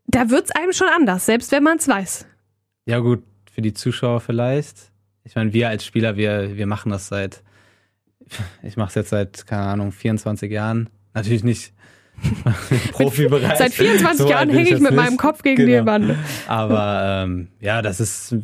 da 0.07 0.29
wird's 0.29 0.51
einem 0.51 0.73
schon 0.73 0.87
anders, 0.87 1.25
selbst 1.25 1.51
wenn 1.51 1.63
man 1.63 1.77
es 1.77 1.87
weiß. 1.87 2.25
Ja 2.85 2.99
gut, 2.99 3.23
für 3.51 3.61
die 3.61 3.73
Zuschauer 3.73 4.19
vielleicht. 4.19 4.91
Ich 5.23 5.35
meine, 5.35 5.53
wir 5.53 5.69
als 5.69 5.85
Spieler, 5.85 6.17
wir, 6.17 6.57
wir 6.57 6.65
machen 6.65 6.91
das 6.91 7.07
seit, 7.07 7.43
ich 8.63 8.77
mache 8.77 8.89
es 8.89 8.95
jetzt 8.95 9.09
seit, 9.09 9.45
keine 9.45 9.63
Ahnung, 9.63 9.91
24 9.91 10.51
Jahren. 10.51 10.89
Natürlich 11.13 11.43
nicht 11.43 11.73
Profibereich. 12.91 13.57
Seit 13.57 13.73
24 13.73 14.17
so 14.19 14.29
Jahren 14.29 14.49
hänge 14.49 14.63
ich 14.69 14.79
mit 14.79 14.91
nicht. 14.91 14.95
meinem 14.95 15.17
Kopf 15.17 15.43
gegen 15.43 15.65
genau. 15.65 15.81
die 15.81 15.85
Wand. 15.85 16.15
Aber 16.47 17.23
ähm, 17.25 17.49
ja, 17.59 17.81
das 17.81 17.99
ist 17.99 18.35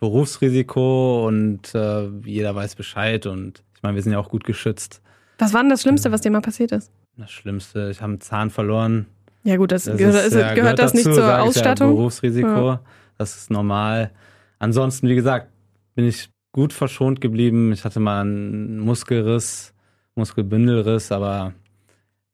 Berufsrisiko 0.00 1.26
und 1.26 1.74
äh, 1.74 2.08
jeder 2.24 2.54
weiß 2.54 2.74
Bescheid 2.74 3.26
und 3.26 3.62
ich 3.82 3.84
meine, 3.84 3.96
wir 3.96 4.02
sind 4.04 4.12
ja 4.12 4.20
auch 4.20 4.28
gut 4.28 4.44
geschützt. 4.44 5.02
Was 5.38 5.52
war 5.52 5.60
denn 5.60 5.70
das 5.70 5.82
Schlimmste, 5.82 6.12
was 6.12 6.20
dir 6.20 6.30
mal 6.30 6.40
passiert 6.40 6.70
ist? 6.70 6.92
Das 7.16 7.32
Schlimmste, 7.32 7.90
ich 7.90 8.00
habe 8.00 8.12
einen 8.12 8.20
Zahn 8.20 8.48
verloren. 8.48 9.06
Ja 9.42 9.56
gut, 9.56 9.72
das, 9.72 9.86
das 9.86 9.96
gehört, 9.96 10.24
ist, 10.24 10.34
ja, 10.34 10.40
gehört, 10.40 10.54
gehört, 10.54 10.78
das 10.78 10.92
dazu, 10.92 11.08
nicht 11.08 11.16
zur 11.16 11.42
Ausstattung? 11.42 11.88
Ja, 11.88 11.94
Berufsrisiko, 11.96 12.68
ja. 12.68 12.80
das 13.18 13.36
ist 13.36 13.50
normal. 13.50 14.12
Ansonsten, 14.60 15.08
wie 15.08 15.16
gesagt, 15.16 15.48
bin 15.96 16.04
ich 16.04 16.30
gut 16.52 16.72
verschont 16.72 17.20
geblieben. 17.20 17.72
Ich 17.72 17.84
hatte 17.84 17.98
mal 17.98 18.20
einen 18.20 18.78
Muskelriss, 18.78 19.74
Muskelbündelriss, 20.14 21.10
aber 21.10 21.52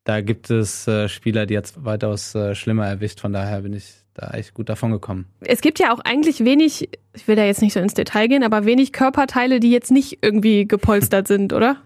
da 0.04 0.20
gibt 0.20 0.50
es 0.50 0.86
äh, 0.86 1.08
Spieler, 1.08 1.46
die 1.46 1.54
jetzt 1.54 1.82
weitaus 1.82 2.34
äh, 2.34 2.54
schlimmer 2.54 2.86
erwischt. 2.86 3.20
Von 3.20 3.32
daher 3.32 3.62
bin 3.62 3.72
ich 3.72 4.04
da 4.18 4.30
echt 4.32 4.52
gut 4.54 4.68
davon 4.68 4.90
gekommen. 4.90 5.26
Es 5.40 5.60
gibt 5.60 5.78
ja 5.78 5.92
auch 5.92 6.00
eigentlich 6.00 6.44
wenig, 6.44 6.88
ich 7.14 7.28
will 7.28 7.36
da 7.36 7.44
jetzt 7.44 7.62
nicht 7.62 7.72
so 7.72 7.80
ins 7.80 7.94
Detail 7.94 8.26
gehen, 8.28 8.42
aber 8.42 8.64
wenig 8.64 8.92
Körperteile, 8.92 9.60
die 9.60 9.70
jetzt 9.70 9.90
nicht 9.90 10.18
irgendwie 10.22 10.66
gepolstert 10.66 11.28
sind, 11.28 11.52
oder? 11.52 11.76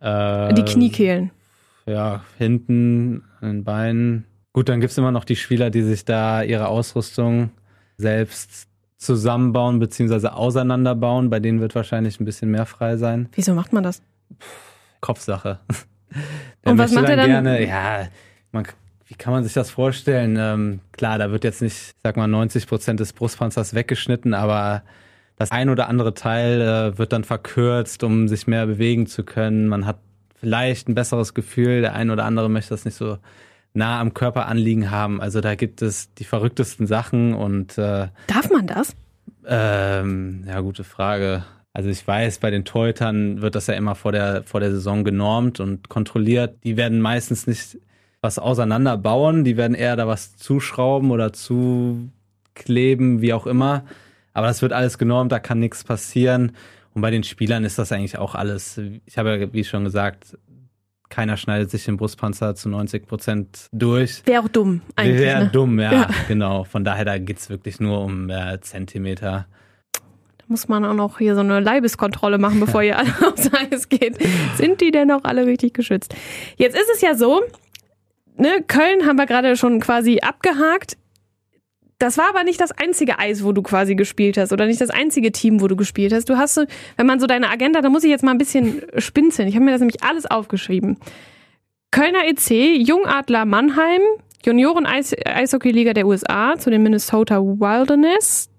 Äh, 0.00 0.54
die 0.54 0.64
Kniekehlen. 0.64 1.30
Ja, 1.86 2.24
hinten, 2.38 3.24
an 3.40 3.48
den 3.48 3.64
Beinen. 3.64 4.24
Gut, 4.52 4.68
dann 4.68 4.80
gibt 4.80 4.90
es 4.90 4.98
immer 4.98 5.12
noch 5.12 5.24
die 5.24 5.36
Spieler, 5.36 5.70
die 5.70 5.82
sich 5.82 6.04
da 6.04 6.42
ihre 6.42 6.68
Ausrüstung 6.68 7.50
selbst 7.96 8.68
zusammenbauen 8.96 9.78
bzw. 9.78 10.28
auseinanderbauen. 10.28 11.28
Bei 11.28 11.40
denen 11.40 11.60
wird 11.60 11.74
wahrscheinlich 11.74 12.20
ein 12.20 12.24
bisschen 12.24 12.50
mehr 12.50 12.66
frei 12.66 12.96
sein. 12.96 13.28
Wieso 13.32 13.54
macht 13.54 13.72
man 13.72 13.82
das? 13.82 14.02
Kopfsache. 15.00 15.60
Und 16.64 16.78
was 16.78 16.92
macht 16.92 17.08
er 17.08 17.16
dann? 17.16 17.26
Gerne, 17.26 17.66
ja, 17.66 18.08
man 18.52 18.64
wie 19.12 19.18
kann 19.18 19.34
man 19.34 19.44
sich 19.44 19.52
das 19.52 19.68
vorstellen? 19.68 20.38
Ähm, 20.38 20.80
klar, 20.92 21.18
da 21.18 21.30
wird 21.30 21.44
jetzt 21.44 21.60
nicht, 21.60 21.74
ich 21.74 21.94
sag 22.02 22.16
mal, 22.16 22.26
90 22.26 22.66
Prozent 22.66 22.98
des 22.98 23.12
Brustpanzers 23.12 23.74
weggeschnitten, 23.74 24.32
aber 24.32 24.84
das 25.36 25.50
ein 25.50 25.68
oder 25.68 25.86
andere 25.90 26.14
Teil 26.14 26.62
äh, 26.62 26.98
wird 26.98 27.12
dann 27.12 27.22
verkürzt, 27.22 28.04
um 28.04 28.26
sich 28.26 28.46
mehr 28.46 28.64
bewegen 28.64 29.06
zu 29.06 29.22
können. 29.22 29.68
Man 29.68 29.84
hat 29.84 29.98
vielleicht 30.34 30.88
ein 30.88 30.94
besseres 30.94 31.34
Gefühl. 31.34 31.82
Der 31.82 31.94
ein 31.94 32.10
oder 32.10 32.24
andere 32.24 32.48
möchte 32.48 32.70
das 32.70 32.86
nicht 32.86 32.94
so 32.94 33.18
nah 33.74 34.00
am 34.00 34.14
Körper 34.14 34.46
anliegen 34.46 34.90
haben. 34.90 35.20
Also 35.20 35.42
da 35.42 35.56
gibt 35.56 35.82
es 35.82 36.14
die 36.14 36.24
verrücktesten 36.24 36.86
Sachen 36.86 37.34
und 37.34 37.76
äh, 37.76 38.08
darf 38.28 38.50
man 38.50 38.66
das? 38.66 38.96
Ähm, 39.46 40.44
ja, 40.46 40.58
gute 40.60 40.84
Frage. 40.84 41.44
Also 41.74 41.90
ich 41.90 42.06
weiß, 42.06 42.38
bei 42.38 42.50
den 42.50 42.64
Torhütern 42.64 43.42
wird 43.42 43.56
das 43.56 43.66
ja 43.66 43.74
immer 43.74 43.94
vor 43.94 44.12
der 44.12 44.42
vor 44.44 44.60
der 44.60 44.70
Saison 44.70 45.04
genormt 45.04 45.60
und 45.60 45.90
kontrolliert. 45.90 46.64
Die 46.64 46.78
werden 46.78 46.98
meistens 47.02 47.46
nicht 47.46 47.78
was 48.22 48.38
auseinanderbauen. 48.38 49.44
Die 49.44 49.58
werden 49.58 49.74
eher 49.74 49.96
da 49.96 50.06
was 50.06 50.36
zuschrauben 50.36 51.10
oder 51.10 51.34
zukleben, 51.34 53.20
wie 53.20 53.34
auch 53.34 53.46
immer. 53.46 53.84
Aber 54.32 54.46
das 54.46 54.62
wird 54.62 54.72
alles 54.72 54.96
genormt, 54.96 55.30
da 55.30 55.38
kann 55.38 55.58
nichts 55.58 55.84
passieren. 55.84 56.52
Und 56.94 57.02
bei 57.02 57.10
den 57.10 57.24
Spielern 57.24 57.64
ist 57.64 57.78
das 57.78 57.92
eigentlich 57.92 58.16
auch 58.16 58.34
alles. 58.34 58.80
Ich 59.04 59.18
habe 59.18 59.36
ja, 59.36 59.52
wie 59.52 59.64
schon 59.64 59.84
gesagt, 59.84 60.38
keiner 61.08 61.36
schneidet 61.36 61.70
sich 61.70 61.84
den 61.84 61.98
Brustpanzer 61.98 62.54
zu 62.54 62.70
90 62.70 63.06
Prozent 63.06 63.66
durch. 63.72 64.22
Wäre 64.24 64.42
auch 64.42 64.48
dumm 64.48 64.80
eigentlich. 64.96 65.20
Wäre 65.20 65.44
ne? 65.44 65.50
dumm, 65.52 65.78
ja, 65.78 65.92
ja, 65.92 66.10
genau. 66.28 66.64
Von 66.64 66.84
daher, 66.84 67.04
da 67.04 67.18
geht's 67.18 67.50
wirklich 67.50 67.80
nur 67.80 68.00
um 68.00 68.30
äh, 68.30 68.60
Zentimeter. 68.60 69.46
Da 70.38 70.44
muss 70.48 70.68
man 70.68 70.84
auch 70.84 70.94
noch 70.94 71.18
hier 71.18 71.34
so 71.34 71.40
eine 71.40 71.60
Leibeskontrolle 71.60 72.38
machen, 72.38 72.60
bevor 72.60 72.82
ihr 72.82 72.98
alle 72.98 73.12
aufs 73.26 73.50
Eis 73.52 73.88
geht. 73.90 74.16
Sind 74.56 74.80
die 74.80 74.90
denn 74.90 75.10
auch 75.10 75.24
alle 75.24 75.44
richtig 75.44 75.74
geschützt? 75.74 76.14
Jetzt 76.56 76.76
ist 76.76 76.88
es 76.94 77.02
ja 77.02 77.14
so, 77.14 77.42
ne, 78.36 78.62
Köln 78.66 79.06
haben 79.06 79.16
wir 79.16 79.26
gerade 79.26 79.56
schon 79.56 79.80
quasi 79.80 80.20
abgehakt. 80.20 80.96
Das 81.98 82.18
war 82.18 82.28
aber 82.28 82.42
nicht 82.42 82.60
das 82.60 82.72
einzige 82.72 83.20
Eis, 83.20 83.44
wo 83.44 83.52
du 83.52 83.62
quasi 83.62 83.94
gespielt 83.94 84.36
hast 84.36 84.52
oder 84.52 84.66
nicht 84.66 84.80
das 84.80 84.90
einzige 84.90 85.30
Team, 85.30 85.60
wo 85.60 85.68
du 85.68 85.76
gespielt 85.76 86.12
hast. 86.12 86.28
Du 86.28 86.36
hast 86.36 86.54
so, 86.54 86.64
wenn 86.96 87.06
man 87.06 87.20
so 87.20 87.28
deine 87.28 87.48
Agenda, 87.48 87.80
da 87.80 87.90
muss 87.90 88.02
ich 88.02 88.10
jetzt 88.10 88.24
mal 88.24 88.32
ein 88.32 88.38
bisschen 88.38 88.82
spinzeln. 88.98 89.46
Ich 89.46 89.54
habe 89.54 89.64
mir 89.64 89.70
das 89.70 89.80
nämlich 89.80 90.02
alles 90.02 90.26
aufgeschrieben. 90.26 90.98
Kölner 91.92 92.26
EC, 92.26 92.76
Jungadler 92.76 93.44
Mannheim, 93.44 94.00
Junioren 94.44 94.84
-Eis 94.84 95.14
Eishockey-Liga 95.24 95.92
der 95.92 96.06
USA 96.08 96.58
zu 96.58 96.70
den 96.70 96.82
Minnesota 96.82 97.40
Wilderness, 97.40 98.50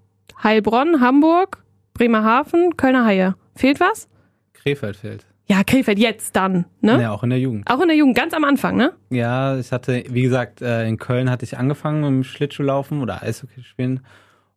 Heilbronn, 0.42 1.00
Hamburg, 1.00 1.62
Bremerhaven, 1.92 2.78
Kölner 2.78 3.04
Haie. 3.04 3.34
Fehlt 3.56 3.78
was? 3.78 4.08
Krefeld 4.54 4.96
fehlt. 4.96 5.26
Ja, 5.46 5.62
Krefeld 5.62 5.98
jetzt 5.98 6.34
dann, 6.36 6.64
ne? 6.80 7.00
Ja, 7.02 7.12
auch 7.12 7.22
in 7.22 7.30
der 7.30 7.38
Jugend. 7.38 7.70
Auch 7.70 7.80
in 7.80 7.88
der 7.88 7.96
Jugend, 7.96 8.16
ganz 8.16 8.32
am 8.32 8.44
Anfang, 8.44 8.76
ne? 8.76 8.92
Ja, 9.10 9.58
ich 9.58 9.72
hatte, 9.72 10.04
wie 10.08 10.22
gesagt, 10.22 10.62
äh, 10.62 10.88
in 10.88 10.96
Köln 10.96 11.30
hatte 11.30 11.44
ich 11.44 11.58
angefangen 11.58 12.00
mit 12.00 12.08
dem 12.08 12.24
Schlittschuhlaufen 12.24 13.02
oder 13.02 13.22
Eishockey 13.22 13.62
spielen 13.62 14.00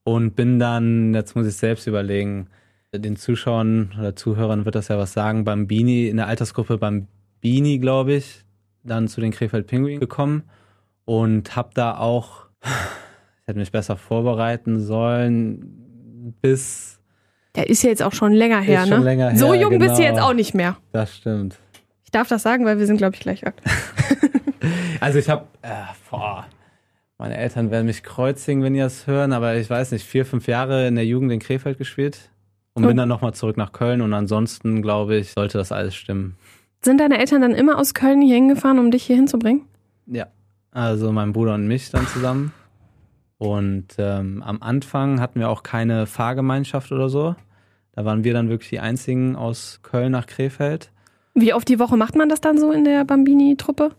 und 0.04 0.36
bin 0.38 0.60
dann, 0.60 1.14
jetzt 1.14 1.36
muss 1.36 1.46
ich 1.46 1.56
selbst 1.56 1.88
überlegen, 1.88 2.48
Den 2.96 3.18
Zuschauern 3.18 3.94
oder 4.00 4.16
Zuhörern 4.16 4.64
wird 4.64 4.76
das 4.76 4.88
ja 4.88 4.98
was 4.98 5.12
sagen. 5.12 5.44
Bambini, 5.44 6.08
in 6.08 6.16
der 6.18 6.28
Altersgruppe 6.28 6.78
Bambini, 6.78 7.80
glaube 7.80 8.14
ich, 8.14 8.46
dann 8.84 9.10
zu 9.10 9.20
den 9.20 9.32
Krefeld 9.32 9.68
Pinguinen 9.68 10.00
gekommen 10.00 10.44
und 11.04 11.56
habe 11.58 11.72
da 11.74 11.98
auch, 11.98 12.48
ich 12.64 13.48
hätte 13.48 13.60
mich 13.60 13.74
besser 13.74 13.98
vorbereiten 13.98 14.80
sollen, 14.80 16.34
bis. 16.42 16.97
Der 17.58 17.70
ist 17.70 17.84
ja 17.84 17.90
jetzt 17.90 18.04
auch 18.04 18.14
schon 18.14 18.32
länger 18.32 18.62
her, 18.62 18.84
ist 18.84 18.90
ne? 18.90 18.96
Schon 18.96 19.04
länger 19.04 19.30
her, 19.32 19.38
so 19.38 19.54
jung 19.54 19.72
genau. 19.72 19.86
bist 19.86 20.00
du 20.00 20.04
jetzt 20.04 20.22
auch 20.22 20.34
nicht 20.34 20.54
mehr. 20.54 20.78
Das 20.94 21.16
stimmt. 21.16 21.58
Ich 22.04 22.12
darf 22.12 22.30
das 22.30 22.44
sagen, 22.44 22.64
weil 22.66 22.80
wir 22.80 22.86
sind, 22.86 22.98
glaube 22.98 23.16
ich, 23.16 23.20
gleich 23.22 23.46
alt. 23.46 23.56
Also 25.00 25.20
ich 25.20 25.30
habe, 25.30 25.46
äh, 25.62 25.70
boah, 26.10 26.46
meine 27.18 27.38
Eltern 27.38 27.72
werden 27.72 27.86
mich 27.86 28.04
kreuzigen, 28.04 28.64
wenn 28.64 28.74
die 28.74 28.80
das 28.80 29.08
hören, 29.08 29.32
aber 29.32 29.56
ich 29.56 29.70
weiß 29.70 29.92
nicht, 29.92 30.06
vier, 30.06 30.26
fünf 30.26 30.48
Jahre 30.48 30.88
in 30.88 30.96
der 30.96 31.06
Jugend 31.06 31.32
in 31.32 31.40
Krefeld 31.40 31.78
gespielt 31.78 32.32
und 32.74 32.84
Oh. 32.84 32.88
bin 32.88 32.98
dann 32.98 33.08
nochmal 33.08 33.34
zurück 33.34 33.56
nach 33.58 33.72
Köln 33.72 34.02
und 34.02 34.14
ansonsten, 34.14 34.82
glaube 34.82 35.16
ich, 35.18 35.32
sollte 35.32 35.58
das 35.58 35.72
alles 35.72 35.96
stimmen. 35.96 36.36
Sind 36.82 37.00
deine 37.00 37.18
Eltern 37.20 37.42
dann 37.42 37.54
immer 37.54 37.78
aus 37.78 37.94
Köln 37.94 38.22
hier 38.22 38.36
hingefahren, 38.36 38.80
um 38.80 38.92
dich 38.92 39.04
hier 39.04 39.16
hinzubringen? 39.16 39.62
Ja, 40.08 40.28
also 40.72 41.12
mein 41.12 41.34
Bruder 41.34 41.54
und 41.56 41.68
mich 41.68 41.90
dann 41.92 42.06
zusammen. 42.08 42.52
Und 43.38 43.88
ähm, 44.00 44.44
am 44.44 44.62
Anfang 44.62 45.22
hatten 45.22 45.40
wir 45.40 45.50
auch 45.50 45.64
keine 45.64 46.08
Fahrgemeinschaft 46.08 46.92
oder 46.92 47.10
so. 47.10 47.36
Da 47.98 48.06
waren 48.06 48.24
wir 48.24 48.32
dann 48.32 48.48
wirklich 48.48 48.70
die 48.70 48.80
einzigen 48.80 49.36
aus 49.36 49.80
Köln 49.82 50.12
nach 50.12 50.28
Krefeld. 50.28 50.92
Wie 51.34 51.52
oft 51.56 51.68
die 51.68 51.80
Woche 51.80 51.98
macht 51.98 52.16
man 52.16 52.30
das 52.30 52.40
dann 52.42 52.60
so 52.60 52.72
in 52.72 52.84
der 52.84 53.04
Bambini-Truppe? 53.04 53.90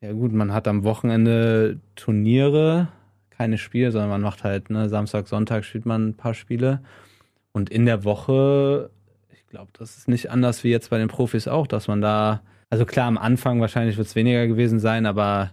Ja 0.00 0.12
gut, 0.14 0.32
man 0.32 0.54
hat 0.54 0.66
am 0.66 0.82
Wochenende 0.82 1.78
Turniere, 1.94 2.88
keine 3.28 3.58
Spiele, 3.58 3.92
sondern 3.92 4.08
man 4.08 4.22
macht 4.22 4.44
halt, 4.44 4.70
ne, 4.70 4.88
Samstag, 4.88 5.28
Sonntag 5.28 5.66
spielt 5.66 5.84
man 5.84 6.08
ein 6.08 6.14
paar 6.14 6.32
Spiele. 6.32 6.80
Und 7.52 7.68
in 7.68 7.84
der 7.84 8.02
Woche, 8.02 8.88
ich 9.30 9.46
glaube, 9.46 9.72
das 9.74 9.98
ist 9.98 10.08
nicht 10.08 10.30
anders 10.30 10.64
wie 10.64 10.70
jetzt 10.70 10.88
bei 10.88 10.96
den 10.96 11.08
Profis 11.08 11.48
auch, 11.48 11.66
dass 11.66 11.86
man 11.86 12.00
da, 12.00 12.40
also 12.70 12.86
klar, 12.86 13.08
am 13.08 13.18
Anfang 13.18 13.60
wahrscheinlich 13.60 13.98
wird 13.98 14.06
es 14.06 14.16
weniger 14.16 14.46
gewesen 14.46 14.80
sein, 14.80 15.04
aber 15.04 15.50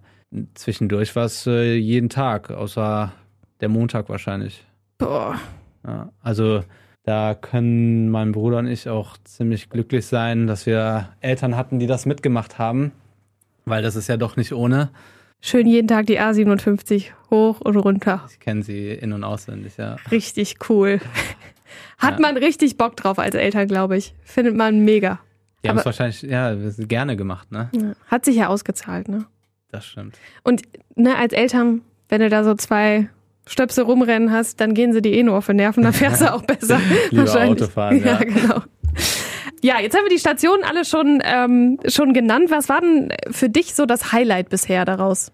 zwischendurch 0.53 1.13
war 1.17 1.25
es 1.25 1.46
äh, 1.46 1.75
jeden 1.75 2.08
Tag, 2.08 2.51
außer 2.51 3.12
der 3.60 3.67
Montag 3.67 4.08
wahrscheinlich. 4.08 4.65
Boah. 4.98 5.36
Ja, 5.86 6.13
also 6.22 6.63
da 7.05 7.35
können 7.35 8.09
mein 8.09 8.31
Bruder 8.31 8.57
und 8.57 8.67
ich 8.67 8.89
auch 8.89 9.17
ziemlich 9.24 9.69
glücklich 9.69 10.05
sein, 10.07 10.47
dass 10.47 10.65
wir 10.65 11.09
Eltern 11.21 11.55
hatten, 11.55 11.79
die 11.79 11.88
das 11.88 12.05
mitgemacht 12.05 12.57
haben, 12.57 12.91
weil 13.65 13.83
das 13.83 13.95
ist 13.95 14.07
ja 14.07 14.17
doch 14.17 14.38
nicht 14.38 14.53
ohne. 14.53 14.89
Schön 15.41 15.67
jeden 15.67 15.88
Tag 15.88 16.07
die 16.07 16.19
A57 16.19 17.12
hoch 17.29 17.62
und 17.62 17.75
runter. 17.77 18.25
Ich 18.31 18.39
kenne 18.39 18.63
sie 18.63 18.89
in- 18.89 19.13
und 19.13 19.24
auswendig, 19.24 19.77
ja. 19.77 19.97
Richtig 20.09 20.55
cool. 20.69 21.00
Hat 21.97 22.15
Ja. 22.15 22.19
man 22.21 22.38
richtig 22.38 22.77
Bock 22.77 22.95
drauf 22.95 23.19
als 23.19 23.35
Eltern, 23.35 23.67
glaube 23.67 23.97
ich. 23.97 24.15
Findet 24.24 24.55
man 24.55 24.83
mega. 24.83 25.19
Die 25.63 25.69
haben 25.69 25.77
es 25.77 25.85
wahrscheinlich, 25.85 26.21
ja, 26.24 26.55
gerne 26.79 27.15
gemacht, 27.15 27.51
ne? 27.51 27.69
Hat 28.07 28.25
sich 28.25 28.35
ja 28.38 28.47
ausgezahlt, 28.47 29.07
ne? 29.07 29.25
Das 29.71 29.85
stimmt. 29.85 30.17
Und 30.43 30.62
ne, 30.95 31.15
als 31.17 31.33
Eltern, 31.33 31.81
wenn 32.09 32.21
du 32.21 32.29
da 32.29 32.43
so 32.43 32.53
zwei 32.55 33.09
Stöpsel 33.47 33.83
rumrennen 33.83 34.31
hast, 34.31 34.59
dann 34.59 34.73
gehen 34.73 34.93
sie 34.93 35.01
dir 35.01 35.13
eh 35.13 35.23
nur 35.23 35.37
auf 35.37 35.45
die 35.45 35.53
Nerven, 35.53 35.83
dann 35.83 35.93
fährst 35.93 36.21
du 36.21 36.33
auch 36.33 36.41
besser. 36.41 36.79
Lieber 37.11 37.25
Wahrscheinlich. 37.25 37.61
Autofahren, 37.61 37.99
ja. 37.99 38.05
ja. 38.05 38.17
genau. 38.17 38.61
Ja, 39.61 39.79
jetzt 39.79 39.95
haben 39.95 40.03
wir 40.03 40.09
die 40.09 40.19
Stationen 40.19 40.63
alle 40.63 40.85
schon, 40.85 41.21
ähm, 41.23 41.79
schon 41.87 42.13
genannt. 42.13 42.51
Was 42.51 42.69
war 42.69 42.81
denn 42.81 43.11
für 43.31 43.49
dich 43.49 43.73
so 43.73 43.85
das 43.85 44.11
Highlight 44.11 44.49
bisher 44.49 44.85
daraus? 44.85 45.31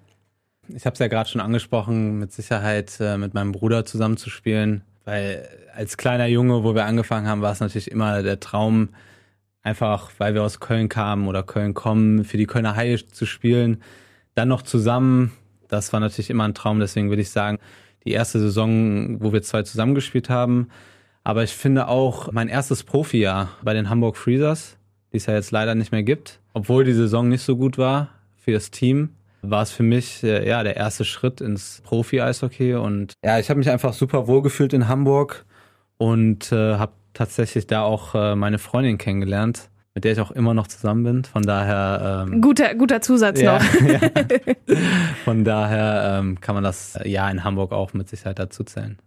Ich 0.69 0.85
habe 0.85 0.93
es 0.93 0.99
ja 0.99 1.07
gerade 1.07 1.29
schon 1.29 1.41
angesprochen, 1.41 2.19
mit 2.19 2.31
Sicherheit 2.31 2.97
äh, 2.99 3.17
mit 3.17 3.33
meinem 3.33 3.51
Bruder 3.51 3.83
zusammenzuspielen, 3.85 4.83
weil 5.03 5.47
als 5.75 5.97
kleiner 5.97 6.27
Junge, 6.27 6.63
wo 6.63 6.75
wir 6.75 6.85
angefangen 6.85 7.27
haben, 7.27 7.41
war 7.41 7.51
es 7.51 7.59
natürlich 7.59 7.91
immer 7.91 8.23
der 8.23 8.39
Traum, 8.39 8.89
einfach 9.63 10.11
weil 10.17 10.33
wir 10.33 10.43
aus 10.43 10.59
Köln 10.59 10.87
kamen 10.87 11.27
oder 11.27 11.43
Köln 11.43 11.73
kommen, 11.73 12.23
für 12.23 12.37
die 12.37 12.47
Kölner 12.47 12.75
Haie 12.75 13.05
zu 13.05 13.25
spielen. 13.25 13.81
Dann 14.33 14.47
noch 14.47 14.61
zusammen, 14.61 15.33
das 15.67 15.91
war 15.91 15.99
natürlich 15.99 16.29
immer 16.29 16.47
ein 16.47 16.53
Traum, 16.53 16.79
deswegen 16.79 17.09
würde 17.09 17.21
ich 17.21 17.31
sagen, 17.31 17.57
die 18.05 18.12
erste 18.12 18.39
Saison, 18.39 19.22
wo 19.22 19.34
wir 19.34 19.41
zwei 19.41 19.63
zusammengespielt 19.63 20.29
haben. 20.29 20.70
Aber 21.24 21.43
ich 21.43 21.51
finde 21.51 21.88
auch 21.88 22.31
mein 22.31 22.48
erstes 22.48 22.84
Profijahr 22.84 23.50
bei 23.63 23.74
den 23.74 23.89
Hamburg 23.89 24.17
Freezers, 24.17 24.77
die 25.12 25.17
es 25.17 25.25
ja 25.27 25.34
jetzt 25.34 25.51
leider 25.51 25.75
nicht 25.75 25.91
mehr 25.91 26.03
gibt, 26.03 26.39
obwohl 26.53 26.84
die 26.84 26.93
Saison 26.93 27.29
nicht 27.29 27.43
so 27.43 27.58
gut 27.58 27.77
war 27.77 28.10
für 28.38 28.51
das 28.51 28.72
Team, 28.72 29.10
war 29.41 29.63
es 29.63 29.72
für 29.72 29.84
mich 29.84 30.24
äh, 30.24 30.48
ja 30.48 30.63
der 30.63 30.77
erste 30.77 31.05
Schritt 31.05 31.41
ins 31.41 31.81
Profi-Eishockey 31.84 32.75
und 32.75 33.13
ja, 33.24 33.39
ich 33.39 33.50
habe 33.50 33.58
mich 33.60 33.70
einfach 33.70 33.93
super 33.93 34.27
wohl 34.27 34.41
gefühlt 34.41 34.74
in 34.74 34.88
Hamburg 34.88 35.46
und 35.98 36.51
äh, 36.51 36.75
habe 36.75 36.93
tatsächlich 37.13 37.67
da 37.67 37.84
auch 37.84 38.15
äh, 38.15 38.36
meine 38.36 38.60
Freundin 38.60 38.98
kennengelernt, 38.98 39.70
mit 39.93 40.03
der 40.03 40.13
ich 40.13 40.19
auch 40.21 40.31
immer 40.31 40.53
noch 40.53 40.67
zusammen 40.67 41.03
bin. 41.03 41.24
Von 41.25 41.43
daher 41.43 42.25
ähm, 42.27 42.41
Guter, 42.41 42.75
guter 42.75 43.01
Zusatz 43.01 43.41
ja, 43.41 43.53
noch. 43.60 43.63
ja. 43.81 44.00
von 45.25 45.43
daher 45.43 46.19
ähm, 46.19 46.39
kann 46.39 46.55
man 46.55 46.63
das 46.63 46.95
äh, 46.95 47.10
ja 47.10 47.29
in 47.29 47.43
Hamburg 47.43 47.71
auch 47.74 47.93
mit 47.93 48.10
Sicherheit 48.10 48.39
dazu 48.39 48.63
zählen. 48.63 48.98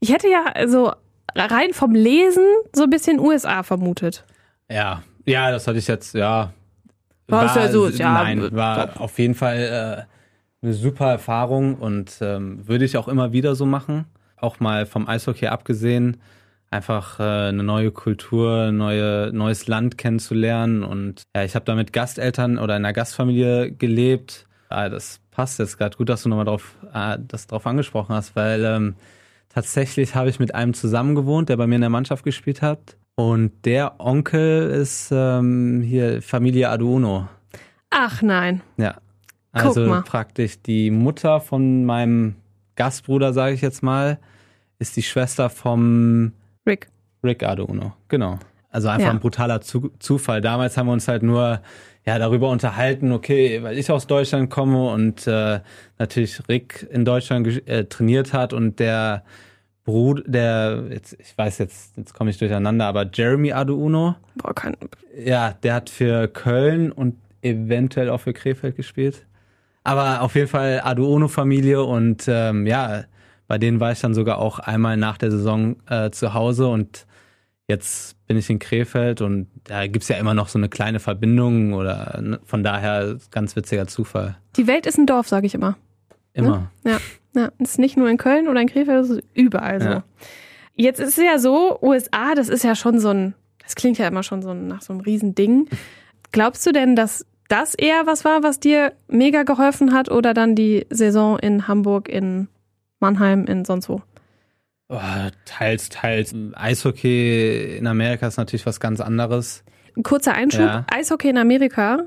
Ich 0.00 0.12
hätte 0.12 0.28
ja 0.28 0.44
also 0.54 0.92
rein 1.34 1.72
vom 1.72 1.94
Lesen 1.94 2.44
so 2.74 2.84
ein 2.84 2.90
bisschen 2.90 3.18
USA 3.18 3.62
vermutet. 3.62 4.24
Ja, 4.70 5.02
ja, 5.24 5.50
das 5.50 5.66
hatte 5.66 5.78
ich 5.78 5.86
jetzt, 5.86 6.14
ja. 6.14 6.52
War 7.26 7.56
ja 7.56 7.68
so, 7.68 7.88
ja, 7.88 8.12
nein, 8.12 8.52
war 8.52 9.00
auf 9.00 9.18
jeden 9.18 9.34
Fall 9.34 10.06
äh, 10.62 10.64
eine 10.64 10.74
super 10.74 11.10
Erfahrung 11.10 11.74
und 11.74 12.18
ähm, 12.22 12.66
würde 12.66 12.86
ich 12.86 12.96
auch 12.96 13.08
immer 13.08 13.32
wieder 13.32 13.54
so 13.54 13.66
machen. 13.66 14.06
Auch 14.36 14.60
mal 14.60 14.86
vom 14.86 15.06
Eishockey 15.06 15.48
abgesehen, 15.48 16.18
einfach 16.70 17.20
äh, 17.20 17.48
eine 17.48 17.62
neue 17.62 17.90
Kultur, 17.90 18.72
neue, 18.72 19.30
neues 19.32 19.66
Land 19.66 19.98
kennenzulernen. 19.98 20.82
Und 20.82 21.22
ja, 21.34 21.44
ich 21.44 21.54
habe 21.54 21.64
da 21.64 21.74
mit 21.74 21.92
Gasteltern 21.92 22.58
oder 22.58 22.76
in 22.76 22.84
einer 22.84 22.92
Gastfamilie 22.92 23.72
gelebt. 23.72 24.46
Ah, 24.68 24.88
das 24.88 25.20
passt 25.30 25.58
jetzt 25.58 25.78
gerade 25.78 25.96
gut, 25.96 26.08
dass 26.08 26.22
du 26.22 26.28
nochmal 26.28 26.44
drauf, 26.44 26.76
äh, 26.92 27.18
das 27.26 27.46
drauf 27.46 27.66
angesprochen 27.66 28.14
hast, 28.14 28.36
weil 28.36 28.64
ähm, 28.64 28.94
tatsächlich 29.48 30.14
habe 30.14 30.28
ich 30.28 30.38
mit 30.38 30.54
einem 30.54 30.74
zusammen 30.74 31.14
gewohnt, 31.14 31.48
der 31.48 31.56
bei 31.56 31.66
mir 31.66 31.76
in 31.76 31.80
der 31.80 31.90
Mannschaft 31.90 32.24
gespielt 32.24 32.60
hat. 32.62 32.96
Und 33.14 33.64
der 33.64 33.98
Onkel 33.98 34.70
ist 34.70 35.08
ähm, 35.10 35.82
hier 35.82 36.22
Familie 36.22 36.68
Aduono. 36.68 37.28
Ach 37.90 38.22
nein. 38.22 38.60
Ja. 38.76 38.98
Also 39.52 40.02
praktisch 40.04 40.62
die 40.62 40.90
Mutter 40.90 41.40
von 41.40 41.84
meinem 41.84 42.36
Gastbruder, 42.76 43.32
sage 43.32 43.54
ich 43.54 43.60
jetzt 43.60 43.82
mal, 43.82 44.20
ist 44.78 44.96
die 44.96 45.02
Schwester 45.02 45.50
vom 45.50 46.32
Rick. 46.68 46.86
Rick 47.24 47.42
Aduono. 47.42 47.94
Genau. 48.08 48.38
Also 48.70 48.88
einfach 48.88 49.06
Ja. 49.06 49.10
ein 49.12 49.20
brutaler 49.20 49.60
Zu 49.60 49.90
Zufall. 49.98 50.40
Damals 50.40 50.76
haben 50.76 50.86
wir 50.86 50.92
uns 50.92 51.08
halt 51.08 51.22
nur 51.22 51.60
ja 52.06 52.18
darüber 52.18 52.50
unterhalten, 52.50 53.12
okay, 53.12 53.62
weil 53.62 53.76
ich 53.78 53.90
aus 53.90 54.06
Deutschland 54.06 54.50
komme 54.50 54.90
und 54.90 55.26
äh, 55.26 55.60
natürlich 55.98 56.40
Rick 56.48 56.86
in 56.90 57.04
Deutschland 57.04 57.66
äh, 57.66 57.86
trainiert 57.86 58.32
hat 58.32 58.52
und 58.52 58.78
der 58.78 59.24
Bruder, 59.84 60.22
der 60.26 60.84
jetzt 60.90 61.16
ich 61.18 61.36
weiß 61.36 61.58
jetzt 61.58 61.96
jetzt 61.96 62.12
komme 62.14 62.28
ich 62.30 62.38
durcheinander, 62.38 62.86
aber 62.86 63.06
Jeremy 63.12 63.52
Aduono, 63.52 64.16
Boah, 64.36 64.54
kein, 64.54 64.76
ja, 65.18 65.54
der 65.62 65.74
hat 65.74 65.90
für 65.90 66.28
Köln 66.28 66.92
und 66.92 67.16
eventuell 67.42 68.10
auch 68.10 68.20
für 68.20 68.32
Krefeld 68.34 68.76
gespielt. 68.76 69.24
Aber 69.84 70.20
auf 70.20 70.34
jeden 70.34 70.48
Fall 70.48 70.82
Aduono-Familie 70.84 71.82
und 71.82 72.24
ähm, 72.28 72.66
ja, 72.66 73.04
bei 73.48 73.58
denen 73.58 73.80
war 73.80 73.90
ich 73.90 74.00
dann 74.00 74.14
sogar 74.14 74.38
auch 74.38 74.60
einmal 74.60 74.96
nach 74.96 75.18
der 75.18 75.30
Saison 75.30 75.76
äh, 75.88 76.10
zu 76.10 76.34
Hause 76.34 76.68
und 76.68 77.06
jetzt 77.66 78.16
bin 78.26 78.36
ich 78.36 78.48
in 78.48 78.58
Krefeld 78.58 79.20
und 79.20 79.48
da 79.64 79.86
gibt's 79.86 80.08
ja 80.08 80.16
immer 80.16 80.34
noch 80.34 80.48
so 80.48 80.58
eine 80.58 80.68
kleine 80.68 81.00
Verbindung 81.00 81.72
oder 81.72 82.20
ne, 82.22 82.40
von 82.44 82.62
daher 82.62 83.16
ganz 83.30 83.56
witziger 83.56 83.86
Zufall. 83.86 84.36
die 84.56 84.66
Welt 84.66 84.86
ist 84.86 84.98
ein 84.98 85.06
Dorf, 85.06 85.28
sage 85.28 85.46
ich 85.46 85.54
immer. 85.54 85.76
Immer. 86.34 86.70
Ja, 86.84 86.98
ja. 87.34 87.50
ist 87.58 87.78
nicht 87.78 87.96
nur 87.96 88.08
in 88.08 88.18
Köln 88.18 88.48
oder 88.48 88.60
in 88.60 88.68
Krefeld, 88.68 88.98
das 88.98 89.10
ist 89.10 89.22
überall 89.34 89.80
so. 89.80 89.88
Ja. 89.88 90.04
Jetzt 90.74 91.00
ist 91.00 91.18
es 91.18 91.24
ja 91.24 91.38
so, 91.38 91.78
USA, 91.82 92.34
das 92.36 92.48
ist 92.48 92.62
ja 92.62 92.76
schon 92.76 93.00
so 93.00 93.08
ein, 93.08 93.34
das 93.62 93.74
klingt 93.74 93.98
ja 93.98 94.06
immer 94.06 94.22
schon 94.22 94.42
so 94.42 94.54
nach 94.54 94.82
so 94.82 94.92
einem 94.92 95.00
Riesending. 95.00 95.68
Glaubst 96.32 96.66
du 96.66 96.72
denn, 96.72 96.94
dass 96.94 97.26
das 97.48 97.74
eher 97.74 98.06
was 98.06 98.24
war, 98.24 98.42
was 98.42 98.60
dir 98.60 98.92
mega 99.08 99.42
geholfen 99.42 99.92
hat 99.94 100.10
oder 100.10 100.34
dann 100.34 100.54
die 100.54 100.86
Saison 100.90 101.38
in 101.38 101.66
Hamburg, 101.66 102.08
in 102.08 102.48
Mannheim, 103.00 103.44
in 103.46 103.64
sonst 103.64 103.88
wo? 103.88 104.02
Oh, 104.88 104.98
teils, 105.44 105.88
teils. 105.90 106.34
Eishockey 106.54 107.76
in 107.76 107.86
Amerika 107.86 108.26
ist 108.26 108.38
natürlich 108.38 108.64
was 108.66 108.80
ganz 108.80 109.00
anderes. 109.00 109.62
Ein 109.96 110.02
kurzer 110.02 110.34
Einschub, 110.34 110.60
Ja. 110.60 110.86
Eishockey 110.90 111.28
in 111.28 111.36
Amerika 111.38 112.04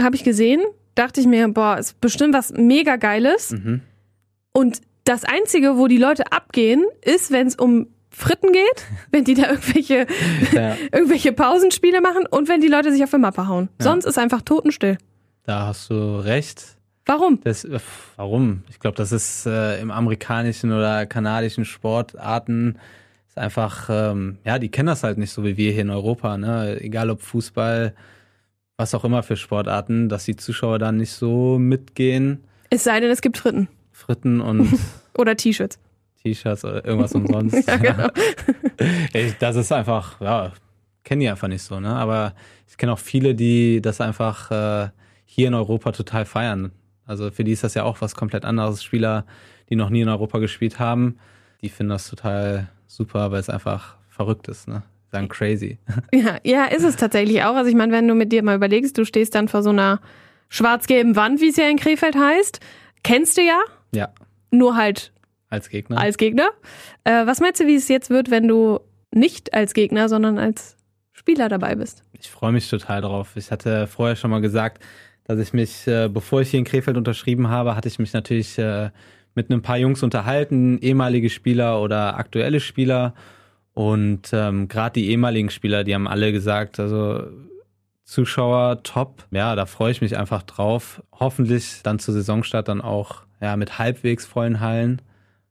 habe 0.00 0.16
ich 0.16 0.24
gesehen, 0.24 0.60
dachte 0.94 1.20
ich 1.20 1.26
mir, 1.26 1.48
boah, 1.48 1.78
ist 1.78 2.00
bestimmt 2.00 2.34
was 2.34 2.52
mega 2.52 2.96
geiles. 2.96 3.52
Mhm. 3.52 3.80
Und 4.52 4.80
das 5.04 5.24
Einzige, 5.24 5.78
wo 5.78 5.86
die 5.86 5.96
Leute 5.96 6.30
abgehen, 6.32 6.84
ist, 7.02 7.30
wenn 7.30 7.46
es 7.46 7.56
um 7.56 7.86
Fritten 8.10 8.52
geht, 8.52 8.86
wenn 9.10 9.24
die 9.24 9.34
da 9.34 9.48
irgendwelche, 9.50 10.06
Ja. 10.52 10.76
irgendwelche 10.92 11.32
Pausenspiele 11.32 12.00
machen 12.00 12.26
und 12.30 12.48
wenn 12.48 12.60
die 12.60 12.68
Leute 12.68 12.92
sich 12.92 13.02
auf 13.04 13.10
die 13.10 13.18
Mappe 13.18 13.46
hauen. 13.48 13.68
Ja. 13.78 13.84
Sonst 13.84 14.04
ist 14.04 14.18
einfach 14.18 14.42
totenstill. 14.42 14.98
Da 15.44 15.66
hast 15.68 15.88
du 15.90 16.18
recht. 16.22 16.76
Warum? 17.08 17.40
Das, 17.42 17.64
äh, 17.64 17.80
warum? 18.16 18.64
Ich 18.68 18.80
glaube, 18.80 18.96
das 18.98 19.12
ist 19.12 19.46
äh, 19.46 19.80
im 19.80 19.90
amerikanischen 19.90 20.72
oder 20.72 21.06
kanadischen 21.06 21.64
Sportarten 21.64 22.78
ist 23.28 23.38
einfach, 23.38 23.88
ähm, 23.90 24.36
ja, 24.44 24.58
die 24.58 24.70
kennen 24.70 24.88
das 24.88 25.04
halt 25.04 25.16
nicht 25.16 25.32
so 25.32 25.42
wie 25.42 25.56
wir 25.56 25.72
hier 25.72 25.82
in 25.82 25.90
Europa, 25.90 26.36
ne? 26.36 26.78
Egal 26.82 27.08
ob 27.08 27.22
Fußball, 27.22 27.94
was 28.76 28.94
auch 28.94 29.04
immer 29.04 29.22
für 29.22 29.36
Sportarten, 29.36 30.10
dass 30.10 30.24
die 30.24 30.36
Zuschauer 30.36 30.78
dann 30.78 30.98
nicht 30.98 31.12
so 31.12 31.58
mitgehen. 31.58 32.44
Es 32.68 32.84
sei 32.84 33.00
denn, 33.00 33.10
es 33.10 33.22
gibt 33.22 33.38
Fritten. 33.38 33.68
Fritten 33.90 34.42
und 34.42 34.68
Oder 35.16 35.34
T-Shirts. 35.34 35.78
T-Shirts 36.22 36.64
oder 36.64 36.84
irgendwas 36.84 37.12
umsonst. 37.12 37.56
Ja, 37.66 37.76
genau. 37.76 38.08
Das 39.40 39.56
ist 39.56 39.72
einfach, 39.72 40.20
ja, 40.20 40.52
kennen 41.04 41.20
die 41.22 41.28
einfach 41.30 41.48
nicht 41.48 41.62
so, 41.62 41.80
ne? 41.80 41.88
Aber 41.88 42.34
ich 42.68 42.76
kenne 42.76 42.92
auch 42.92 42.98
viele, 42.98 43.34
die 43.34 43.80
das 43.80 44.02
einfach 44.02 44.50
äh, 44.50 44.90
hier 45.24 45.48
in 45.48 45.54
Europa 45.54 45.92
total 45.92 46.26
feiern. 46.26 46.70
Also 47.08 47.30
für 47.30 47.42
die 47.44 47.52
ist 47.52 47.64
das 47.64 47.74
ja 47.74 47.82
auch 47.84 48.00
was 48.00 48.14
komplett 48.14 48.44
anderes. 48.44 48.84
Spieler, 48.84 49.24
die 49.70 49.76
noch 49.76 49.90
nie 49.90 50.02
in 50.02 50.08
Europa 50.08 50.38
gespielt 50.38 50.78
haben, 50.78 51.18
die 51.62 51.68
finden 51.68 51.90
das 51.90 52.08
total 52.08 52.68
super, 52.86 53.30
weil 53.32 53.40
es 53.40 53.50
einfach 53.50 53.96
verrückt 54.08 54.46
ist, 54.48 54.68
ne? 54.68 54.82
Sagen 55.10 55.28
crazy. 55.28 55.78
Ja, 56.12 56.36
ja, 56.44 56.64
ist 56.66 56.84
es 56.84 56.96
tatsächlich 56.96 57.42
auch. 57.42 57.54
Also 57.56 57.68
ich 57.70 57.74
meine, 57.76 57.92
wenn 57.92 58.06
du 58.06 58.14
mit 58.14 58.30
dir 58.30 58.42
mal 58.42 58.54
überlegst, 58.56 58.96
du 58.98 59.04
stehst 59.06 59.34
dann 59.34 59.48
vor 59.48 59.62
so 59.62 59.70
einer 59.70 60.00
schwarz-gelben 60.50 61.16
Wand, 61.16 61.40
wie 61.40 61.48
es 61.48 61.56
ja 61.56 61.68
in 61.68 61.78
Krefeld 61.78 62.14
heißt. 62.16 62.60
Kennst 63.02 63.36
du 63.38 63.42
ja, 63.42 63.60
Ja, 63.94 64.10
nur 64.50 64.76
halt 64.76 65.12
als 65.48 65.70
Gegner. 65.70 65.98
als 65.98 66.18
Gegner. 66.18 66.50
Äh, 67.04 67.26
was 67.26 67.40
meinst 67.40 67.60
du, 67.60 67.66
wie 67.66 67.74
es 67.76 67.88
jetzt 67.88 68.10
wird, 68.10 68.30
wenn 68.30 68.46
du 68.48 68.80
nicht 69.10 69.54
als 69.54 69.72
Gegner, 69.72 70.08
sondern 70.10 70.38
als 70.38 70.76
Spieler 71.12 71.48
dabei 71.48 71.74
bist? 71.74 72.02
Ich 72.12 72.30
freue 72.30 72.52
mich 72.52 72.68
total 72.68 73.00
drauf. 73.00 73.32
Ich 73.36 73.50
hatte 73.50 73.86
vorher 73.86 74.14
schon 74.16 74.30
mal 74.30 74.40
gesagt, 74.42 74.82
dass 75.28 75.38
ich 75.38 75.52
mich, 75.52 75.86
äh, 75.86 76.08
bevor 76.08 76.40
ich 76.40 76.50
hier 76.50 76.58
in 76.58 76.64
Krefeld 76.64 76.96
unterschrieben 76.96 77.48
habe, 77.48 77.76
hatte 77.76 77.86
ich 77.86 77.98
mich 77.98 78.14
natürlich 78.14 78.58
äh, 78.58 78.90
mit 79.34 79.50
ein 79.50 79.62
paar 79.62 79.76
Jungs 79.76 80.02
unterhalten, 80.02 80.78
ehemalige 80.78 81.30
Spieler 81.30 81.80
oder 81.80 82.16
aktuelle 82.16 82.60
Spieler. 82.60 83.14
Und 83.74 84.30
ähm, 84.32 84.68
gerade 84.68 84.94
die 84.94 85.10
ehemaligen 85.10 85.50
Spieler, 85.50 85.84
die 85.84 85.94
haben 85.94 86.08
alle 86.08 86.32
gesagt, 86.32 86.80
also 86.80 87.24
Zuschauer 88.04 88.82
top. 88.82 89.26
Ja, 89.30 89.54
da 89.54 89.66
freue 89.66 89.92
ich 89.92 90.00
mich 90.00 90.16
einfach 90.16 90.42
drauf. 90.42 91.02
Hoffentlich 91.12 91.82
dann 91.82 91.98
zur 91.98 92.14
Saisonstart 92.14 92.66
dann 92.66 92.80
auch 92.80 93.22
ja 93.42 93.54
mit 93.56 93.78
halbwegs 93.78 94.24
vollen 94.24 94.60
Hallen. 94.60 95.02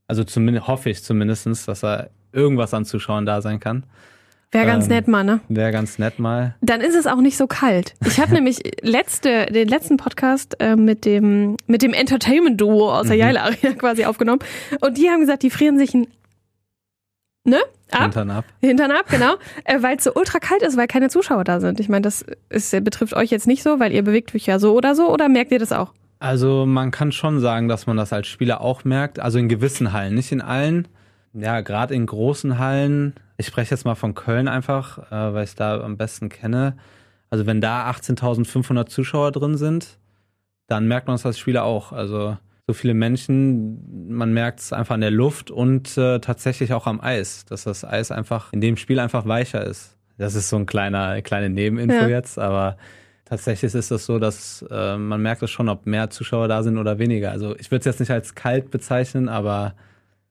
Also 0.07 0.23
zumindest 0.23 0.67
hoffe 0.67 0.89
ich 0.89 1.03
zumindestens, 1.03 1.65
dass 1.65 1.81
da 1.81 2.07
irgendwas 2.31 2.73
an 2.73 2.83
Zuschauern 2.83 3.27
da 3.27 3.41
sein 3.43 3.59
kann. 3.59 3.85
Wäre 4.51 4.65
ganz 4.65 4.85
Ähm, 4.85 4.91
nett 4.91 5.07
mal, 5.09 5.23
ne? 5.25 5.41
Wäre 5.49 5.71
ganz 5.73 5.99
nett 5.99 6.19
mal. 6.19 6.55
Dann 6.61 6.79
ist 6.81 6.95
es 6.95 7.05
auch 7.05 7.19
nicht 7.19 7.35
so 7.37 7.47
kalt. 7.47 7.95
Ich 8.05 8.19
habe 8.19 8.33
nämlich 8.33 8.61
letzte, 8.81 9.47
den 9.47 9.67
letzten 9.67 9.97
Podcast 9.97 10.55
äh, 10.59 10.75
mit 10.77 11.03
dem, 11.05 11.57
mit 11.67 11.81
dem 11.81 11.93
Entertainment-Duo 11.93 12.91
aus 12.93 13.07
der 13.07 13.15
Mhm. 13.17 13.21
Jaila 13.21 13.41
Arena 13.43 13.73
quasi 13.77 14.05
aufgenommen. 14.05 14.39
Und 14.79 14.97
die 14.97 15.09
haben 15.09 15.19
gesagt, 15.19 15.43
die 15.43 15.49
frieren 15.49 15.77
sich 15.77 15.93
ein, 15.93 16.07
ne? 17.43 17.57
Ab, 17.91 18.01
Hintern 18.03 18.31
ab. 18.31 18.45
Hintern 18.61 18.91
ab, 18.91 19.05
genau. 19.09 19.35
Äh, 19.65 19.81
weil 19.81 19.97
es 19.97 20.03
so 20.05 20.13
ultra 20.13 20.39
kalt 20.39 20.61
ist, 20.61 20.77
weil 20.77 20.87
keine 20.87 21.09
Zuschauer 21.09 21.43
da 21.43 21.59
sind. 21.59 21.79
Ich 21.81 21.89
meine, 21.89 22.01
das 22.03 22.25
ist, 22.49 22.71
betrifft 22.83 23.13
euch 23.15 23.29
jetzt 23.31 23.47
nicht 23.47 23.63
so, 23.63 23.79
weil 23.81 23.91
ihr 23.91 24.03
bewegt 24.03 24.33
euch 24.33 24.45
ja 24.45 24.59
so 24.59 24.73
oder 24.75 24.95
so. 24.95 25.11
Oder 25.11 25.27
merkt 25.29 25.51
ihr 25.51 25.59
das 25.59 25.71
auch? 25.73 25.93
Also 26.19 26.65
man 26.65 26.91
kann 26.91 27.11
schon 27.11 27.39
sagen, 27.41 27.67
dass 27.67 27.85
man 27.85 27.95
das 27.97 28.11
als 28.13 28.27
Spieler 28.27 28.61
auch 28.61 28.83
merkt. 28.85 29.19
Also 29.19 29.39
in 29.39 29.49
gewissen 29.49 29.91
Hallen, 29.93 30.15
nicht 30.15 30.31
in 30.31 30.41
allen. 30.41 30.87
Ja, 31.33 31.59
gerade 31.61 31.93
in 31.93 32.05
großen 32.05 32.57
Hallen. 32.59 33.13
Ich 33.37 33.47
spreche 33.47 33.71
jetzt 33.71 33.85
mal 33.85 33.95
von 33.95 34.15
Köln 34.15 34.47
einfach, 34.47 35.11
äh, 35.11 35.33
weil 35.33 35.43
ich 35.43 35.51
es 35.51 35.55
da 35.55 35.79
am 35.81 35.97
besten 35.97 36.29
kenne. 36.29 36.75
Also 37.29 37.45
wenn 37.45 37.61
da 37.61 37.89
18.500 37.89 38.87
Zuschauer 38.87 39.31
drin 39.31 39.57
sind, 39.57 39.99
dann 40.67 40.87
merkt 40.87 41.07
man 41.07 41.15
es 41.15 41.25
als 41.25 41.37
Spieler 41.37 41.63
auch. 41.63 41.91
Also 41.91 42.37
so 42.67 42.73
viele 42.73 42.93
Menschen, 42.93 44.09
man 44.09 44.33
merkt 44.33 44.59
es 44.59 44.73
einfach 44.73 44.95
an 44.95 45.01
der 45.01 45.11
Luft 45.11 45.51
und 45.51 45.97
äh, 45.97 46.19
tatsächlich 46.19 46.73
auch 46.73 46.87
am 46.87 46.99
Eis, 46.99 47.45
dass 47.45 47.63
das 47.63 47.85
Eis 47.85 48.11
einfach 48.11 48.51
in 48.53 48.59
dem 48.61 48.75
Spiel 48.75 48.99
einfach 48.99 49.25
weicher 49.25 49.63
ist. 49.63 49.95
Das 50.17 50.35
ist 50.35 50.49
so 50.49 50.57
ein 50.57 50.65
kleiner, 50.65 51.21
kleine 51.21 51.49
Nebeninfo 51.49 51.95
Ja. 51.95 52.07
jetzt, 52.07 52.39
aber 52.39 52.77
tatsächlich 53.23 53.73
ist 53.73 53.91
es 53.91 54.05
so, 54.05 54.19
dass 54.19 54.65
äh, 54.69 54.97
man 54.97 55.21
merkt 55.21 55.43
es 55.43 55.51
schon, 55.51 55.69
ob 55.69 55.85
mehr 55.85 56.09
Zuschauer 56.09 56.47
da 56.47 56.63
sind 56.63 56.77
oder 56.77 56.97
weniger. 56.97 57.31
Also 57.31 57.55
ich 57.57 57.69
würde 57.71 57.79
es 57.79 57.85
jetzt 57.85 57.99
nicht 57.99 58.11
als 58.11 58.35
kalt 58.35 58.71
bezeichnen, 58.71 59.29
aber 59.29 59.75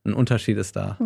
ein 0.05 0.13
Unterschied 0.13 0.59
ist 0.59 0.77
da. 0.77 0.99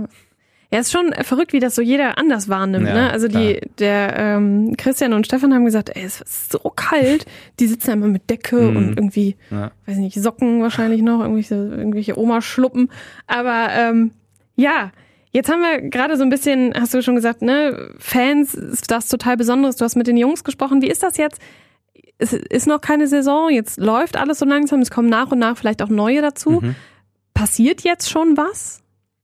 Ja, 0.73 0.79
ist 0.79 0.93
schon 0.93 1.13
verrückt, 1.23 1.53
wie 1.53 1.59
das 1.59 1.75
so 1.75 1.83
jeder 1.83 2.17
anders 2.17 2.49
wahrnimmt. 2.49 2.87
Ja, 2.87 2.95
ne? 2.95 3.11
Also 3.11 3.27
die, 3.27 3.61
der 3.79 4.15
ähm, 4.17 4.77
Christian 4.77 5.13
und 5.13 5.27
Stefan 5.27 5.53
haben 5.53 5.65
gesagt, 5.65 5.91
ey, 5.97 6.05
es 6.05 6.21
ist 6.21 6.53
so 6.53 6.59
kalt. 6.61 7.27
Die 7.59 7.67
sitzen 7.67 7.91
immer 7.91 8.07
mit 8.07 8.31
Decke 8.31 8.57
Mhm. 8.71 8.77
und 8.77 8.89
irgendwie, 8.97 9.37
Ja. 9.51 9.73
weiß 9.87 9.97
nicht, 9.97 10.15
Socken 10.23 10.63
wahrscheinlich 10.63 11.03
noch, 11.03 11.21
irgendwelche, 11.21 11.57
irgendwelche 11.57 12.17
Oma-Schluppen. 12.17 12.89
Aber 13.27 13.69
ähm, 13.73 14.13
ja, 14.55 14.93
jetzt 15.33 15.51
haben 15.51 15.61
wir 15.61 15.91
gerade 15.91 16.17
so 16.17 16.23
ein 16.23 16.31
bisschen, 16.31 16.73
hast 16.79 16.95
du 16.95 17.03
schon 17.03 17.17
gesagt, 17.17 17.43
ne, 17.43 17.91
Fans 17.99 18.55
ist 18.55 18.93
das 18.93 19.09
total 19.09 19.37
Besonderes. 19.37 19.75
Du 19.75 19.85
hast 19.85 19.97
mit 19.97 20.07
den 20.07 20.17
Jungs 20.17 20.45
gesprochen. 20.45 20.83
Wie 20.83 20.89
ist 20.89 21.03
das 21.03 21.17
jetzt? 21.17 21.41
Es 22.19 22.33
ist 22.33 22.69
noch 22.69 22.81
keine 22.81 23.09
Saison, 23.09 23.51
jetzt 23.51 23.81
läuft 23.81 24.17
alles 24.17 24.39
so 24.39 24.45
langsam, 24.45 24.81
es 24.83 24.91
kommen 24.91 25.09
nach 25.09 25.33
und 25.33 25.39
nach 25.41 25.57
vielleicht 25.57 25.83
auch 25.83 25.89
neue 25.89 26.21
dazu. 26.23 26.61
Mhm. 26.63 26.77
Passiert 27.35 27.81
jetzt 27.81 28.09
schon 28.11 28.37
was? 28.37 28.83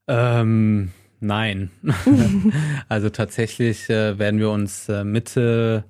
Ähm, 0.08 0.90
nein. 1.20 1.70
also 2.88 3.10
tatsächlich 3.10 3.88
äh, 3.90 4.18
werden 4.18 4.40
wir 4.40 4.50
uns 4.50 4.88
äh, 4.88 5.04
Mitte, 5.04 5.84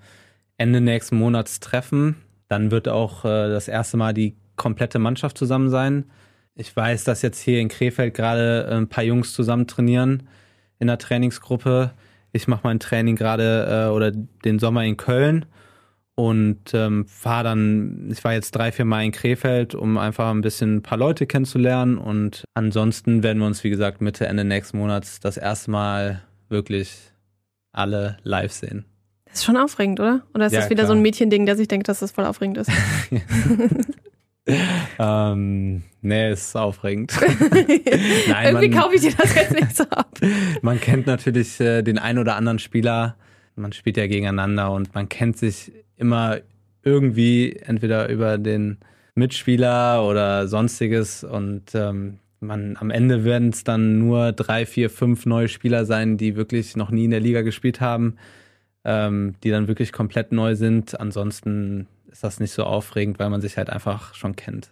Ende 0.57 0.81
nächsten 0.81 1.17
Monats 1.17 1.61
treffen. 1.61 2.17
Dann 2.49 2.71
wird 2.71 2.89
auch 2.89 3.25
äh, 3.25 3.49
das 3.49 3.69
erste 3.69 3.97
Mal 3.97 4.15
die 4.15 4.37
komplette 4.57 4.99
Mannschaft 4.99 5.37
zusammen 5.37 5.71
sein. 5.71 6.05
Ich 6.55 6.75
weiß, 6.75 7.05
dass 7.05 7.23
jetzt 7.23 7.41
hier 7.41 7.61
in 7.61 7.69
Krefeld 7.69 8.15
gerade 8.15 8.67
äh, 8.71 8.75
ein 8.75 8.89
paar 8.89 9.05
Jungs 9.05 9.33
zusammen 9.33 9.67
trainieren 9.67 10.29
in 10.79 10.87
der 10.87 10.99
Trainingsgruppe. 10.99 11.93
Ich 12.33 12.49
mache 12.49 12.63
mein 12.65 12.81
Training 12.81 13.17
gerade 13.17 13.87
äh, 13.89 13.91
oder 13.91 14.11
den 14.11 14.59
Sommer 14.59 14.85
in 14.85 14.97
Köln 14.97 15.47
und 16.17 16.73
ähm, 16.75 17.07
fahre 17.07 17.45
dann, 17.45 18.09
ich 18.11 18.25
war 18.25 18.33
jetzt 18.33 18.51
drei, 18.53 18.73
vier 18.73 18.85
Mal 18.85 19.05
in 19.05 19.13
Krefeld, 19.13 19.75
um 19.75 19.97
einfach 19.99 20.31
ein 20.31 20.41
bisschen 20.41 20.77
ein 20.77 20.83
paar 20.83 20.99
Leute 20.99 21.27
kennenzulernen 21.27 21.99
und 21.99 22.45
ansonsten 22.55 23.23
werden 23.23 23.39
wir 23.39 23.47
uns, 23.47 23.63
wie 23.63 23.71
gesagt, 23.71 24.01
Mitte, 24.01 24.27
Ende 24.27 24.45
nächsten 24.45 24.79
Monats 24.79 25.21
das 25.21 25.37
erste 25.37 25.71
Mal 25.71 26.23
wirklich 26.49 26.97
alle 27.73 28.17
live 28.25 28.51
sehen. 28.53 28.85
Das 29.27 29.41
ist 29.41 29.45
schon 29.45 29.57
aufregend, 29.59 30.01
oder? 30.01 30.23
Oder 30.35 30.47
ist 30.47 30.53
Ja, 30.53 30.61
das 30.61 30.71
wieder 30.71 30.85
klar. 30.85 30.89
so 30.89 30.93
ein 30.95 31.03
Mädchending, 31.03 31.45
dass 31.45 31.59
ich 31.59 31.69
denke, 31.69 31.85
dass 31.85 31.99
das 32.01 32.11
voll 32.11 32.25
aufregend 32.25 32.59
ist? 32.59 32.71
Ähm, 34.99 35.83
nee, 36.03 36.31
ist 36.33 36.57
aufregend. 36.57 37.13
Nein, 38.29 38.47
Irgendwie 38.47 38.69
man, 38.69 38.81
kaufe 38.81 38.95
ich 38.95 39.01
dir 39.01 39.13
das 39.17 39.35
jetzt 39.35 39.53
nicht 39.53 39.77
so 39.77 39.83
ab. 39.85 40.17
man 40.63 40.81
kennt 40.81 41.07
natürlich 41.09 41.59
äh, 41.61 41.83
den 41.83 41.99
ein 41.99 42.19
oder 42.19 42.37
anderen 42.37 42.61
Spieler. 42.61 43.17
Man 43.57 43.73
spielt 43.73 43.97
ja 43.97 44.07
gegeneinander 44.07 44.71
und 44.71 44.95
man 44.95 45.09
kennt 45.09 45.39
sich 45.39 45.73
immer 45.97 46.39
irgendwie 46.83 47.57
entweder 47.57 48.09
über 48.09 48.39
den 48.39 48.79
Mitspieler 49.15 50.07
oder 50.07 50.47
sonstiges 50.47 51.25
und 51.25 51.75
ähm, 51.75 52.19
man 52.41 52.77
am 52.77 52.91
Ende 52.91 53.25
werden 53.25 53.49
es 53.49 53.65
dann 53.65 53.99
nur 53.99 54.33
drei, 54.33 54.67
vier, 54.67 54.91
fünf 54.91 55.27
neue 55.27 55.49
Spieler 55.49 55.85
sein, 55.85 56.19
die 56.19 56.37
wirklich 56.37 56.77
noch 56.77 56.91
nie 56.91 57.07
in 57.07 57.11
der 57.11 57.21
Liga 57.21 57.43
gespielt 57.43 57.81
haben, 57.81 58.17
ähm, 58.85 59.35
die 59.43 59.51
dann 59.51 59.69
wirklich 59.69 59.93
komplett 59.93 60.33
neu 60.33 60.55
sind. 60.55 61.01
Ansonsten 61.01 61.87
ist 62.11 62.23
das 62.23 62.41
nicht 62.41 62.53
so 62.53 62.65
aufregend, 62.65 63.19
weil 63.19 63.31
man 63.31 63.41
sich 63.41 63.57
halt 63.57 63.71
einfach 63.71 64.15
schon 64.15 64.37
kennt. 64.37 64.71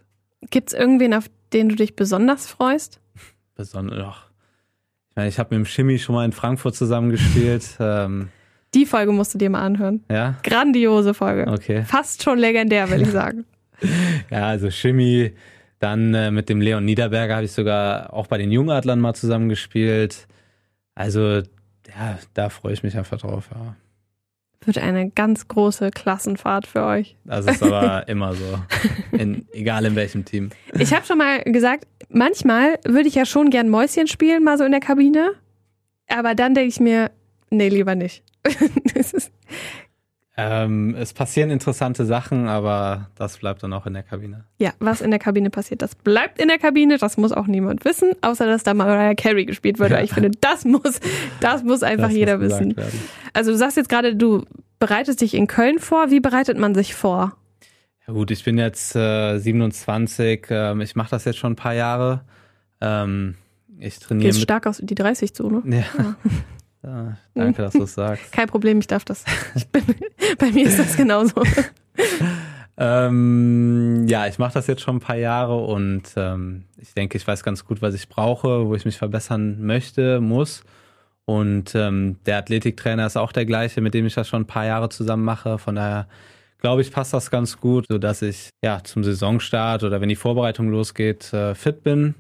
Gibt 0.51 0.69
es 0.69 0.79
irgendwen, 0.79 1.15
auf 1.15 1.31
den 1.53 1.71
du 1.71 1.75
dich 1.75 1.97
besonders 1.97 2.47
freust? 2.47 3.01
Besonders. 3.55 4.17
Ich 5.11 5.17
meine, 5.17 5.29
ich 5.29 5.39
habe 5.39 5.55
mit 5.55 5.65
dem 5.65 5.67
Schimmi 5.67 5.99
schon 5.99 6.15
mal 6.15 6.25
in 6.25 6.33
Frankfurt 6.33 6.75
zusammengespielt. 6.75 7.77
ähm, 7.81 8.29
Die 8.75 8.87
Folge 8.87 9.13
musst 9.13 9.35
du 9.35 9.39
dir 9.39 9.51
mal 9.51 9.63
anhören. 9.63 10.05
ja, 10.11 10.37
Grandiose 10.43 11.15
Folge. 11.15 11.51
okay. 11.51 11.85
Fast 11.85 12.23
schon 12.23 12.39
legendär, 12.39 12.91
will 12.91 13.03
ich 13.03 13.11
sagen. 13.11 13.45
Ja, 14.31 14.47
also 14.47 14.71
Schimmi. 14.71 15.33
Dann 15.79 16.15
äh, 16.15 16.31
mit 16.31 16.49
dem 16.49 16.61
Leon 16.63 16.85
Niederberger 16.85 17.35
habe 17.35 17.45
ich 17.45 17.53
sogar 17.53 18.15
auch 18.15 18.29
bei 18.29 18.39
den 18.39 18.51
Jungadlern 18.51 19.01
mal 19.01 19.13
zusammengespielt. 19.13 20.27
Also, 20.95 21.43
ja, 21.89 22.19
da 22.33 22.49
freue 22.49 22.73
ich 22.73 22.83
mich 22.83 22.97
einfach 22.97 23.19
drauf. 23.19 23.51
Ja. 23.53 23.75
Wird 24.65 24.79
eine 24.79 25.11
ganz 25.11 25.49
große 25.49 25.91
Klassenfahrt 25.91 26.67
für 26.67 26.85
euch. 26.85 27.17
Das 27.25 27.45
ist 27.47 27.63
aber 27.63 28.09
immer 28.09 28.33
so. 28.33 28.59
In, 29.13 29.47
egal 29.53 29.85
in 29.85 29.97
welchem 29.97 30.25
Team. 30.25 30.49
Ich 30.79 30.95
habe 30.95 31.05
schon 31.05 31.19
mal 31.19 31.43
gesagt, 31.43 31.87
manchmal 32.09 32.79
würde 32.87 33.09
ich 33.09 33.17
ja 33.17 33.27
schon 33.27 33.51
gern 33.51 33.69
Mäuschen 33.69 34.07
spielen, 34.07 34.43
mal 34.45 34.57
so 34.57 34.65
in 34.65 34.71
der 34.73 34.81
Kabine. 34.81 35.33
Aber 36.09 36.35
dann 36.35 36.55
denke 36.55 36.69
ich 36.69 36.81
mir, 36.81 37.11
nee, 37.51 37.69
lieber 37.69 37.95
nicht. 37.95 38.23
Ähm, 40.37 40.97
es 40.99 41.13
passieren 41.13 41.51
interessante 41.51 42.05
Sachen, 42.05 42.49
aber 42.49 43.09
das 43.15 43.39
bleibt 43.39 43.63
dann 43.63 43.73
auch 43.73 43.87
in 43.87 43.95
der 43.95 44.03
Kabine. 44.03 44.45
ja, 44.59 44.73
was 44.81 45.01
in 45.01 45.11
der 45.13 45.21
Kabine 45.21 45.49
passiert, 45.49 45.81
das 45.81 45.95
bleibt 45.95 46.41
in 46.41 46.49
der 46.49 46.59
Kabine. 46.59 46.99
Das 46.99 47.17
muss 47.17 47.31
auch 47.31 47.47
niemand 47.47 47.85
wissen, 47.85 48.15
außer 48.21 48.45
dass 48.47 48.65
da 48.65 48.75
Mariah 48.75 49.15
Carey 49.15 49.45
gespielt 49.45 49.79
wird. 49.79 49.93
Ja. 49.93 50.01
Ich 50.01 50.13
finde, 50.15 50.33
das 50.41 50.65
muss, 50.65 50.99
das 51.39 51.63
muss 51.63 51.85
einfach 51.85 52.09
Das 52.09 52.17
jeder 52.17 52.39
muss 52.39 52.47
wissen. 52.51 52.77
werden. 52.77 53.01
Also 53.33 53.53
du 53.53 53.57
sagst 53.57 53.77
jetzt 53.77 53.89
gerade, 53.89 54.17
du 54.17 54.45
bereitest 54.81 55.21
dich 55.21 55.35
in 55.35 55.47
Köln 55.47 55.79
vor. 55.79 56.11
Wie 56.11 56.19
bereitet 56.19 56.59
man 56.59 56.75
sich 56.75 56.97
vor? 56.97 57.37
Ja 58.09 58.13
gut, 58.13 58.33
ich 58.33 58.43
bin 58.43 58.59
jetzt 58.59 58.97
äh, 58.97 59.39
27, 59.39 60.47
ähm, 60.51 60.81
ich 60.81 60.97
mache 60.97 61.11
das 61.11 61.25
jetzt 61.27 61.39
schon 61.39 61.53
ein 61.53 61.57
paar 61.57 61.75
Jahre. 61.75 62.23
Ähm, 62.81 63.37
Ich 63.79 64.01
trainiere 64.01 64.31
Gehst 64.31 64.43
stark 64.43 64.67
aus 64.67 64.81
die 64.83 64.97
30 64.97 65.33
zu, 65.33 65.49
ne? 65.49 65.63
Ja. 65.65 65.85
ja. 66.03 66.17
Danke, 67.35 67.63
dass 67.63 67.73
du 67.73 67.83
es 67.83 67.95
sagst. 67.95 68.33
Kein 68.33 68.49
Problem, 68.49 68.79
ich 68.79 68.87
darf 68.87 69.05
das. 69.05 69.25
Ich 69.55 69.67
bin, 69.69 69.83
bei 70.39 70.51
mir 70.51 70.67
ist 70.67 70.79
das 70.79 70.97
genauso. 70.97 71.43
Ähm, 72.77 74.07
ja, 74.09 74.27
ich 74.27 74.39
mache 74.39 74.55
das 74.55 74.67
jetzt 74.67 74.83
schon 74.83 74.97
ein 74.97 75.01
paar 75.01 75.17
Jahre 75.17 75.57
und 75.57 76.03
ähm, 76.17 76.65
ich 76.77 76.93
denke, 76.93 77.17
ich 77.17 77.27
weiß 77.27 77.45
ganz 77.45 77.65
gut, 77.65 77.83
was 77.83 77.95
ich 77.95 78.09
brauche, 78.09 78.67
wo 78.67 78.75
ich 78.75 78.85
mich 78.85 78.99
verbessern 78.99 79.65
möchte, 79.65 80.21
muss. 80.21 80.65
Und 81.25 81.75
ähm, 81.75 82.17
der 82.27 82.39
Athletiktrainer 82.39 83.07
ist 83.07 83.17
auch 83.17 83.33
der 83.33 83.47
gleiche, 83.47 83.81
mit 83.81 83.95
dem 83.95 84.07
ich 84.07 84.15
das 84.15 84.29
schon 84.29 84.43
ein 84.43 84.47
paar 84.47 84.67
Jahre 84.67 84.89
zusammen 84.89 85.25
mache. 85.25 85.59
Von 85.59 85.77
daher 85.77 86.09
glaube 86.59 86.83
ich, 86.83 86.91
passt 86.91 87.15
das 87.15 87.31
ganz 87.31 87.61
gut, 87.61 87.87
sodass 87.89 88.23
ich 88.23 88.51
ja 88.63 88.83
zum 88.83 89.05
Saisonstart 89.05 89.85
oder 89.85 90.01
wenn 90.01 90.09
die 90.09 90.17
Vorbereitung 90.17 90.69
losgeht, 90.69 91.33
äh, 91.33 91.55
fit 91.55 91.83
bin. 91.85 92.15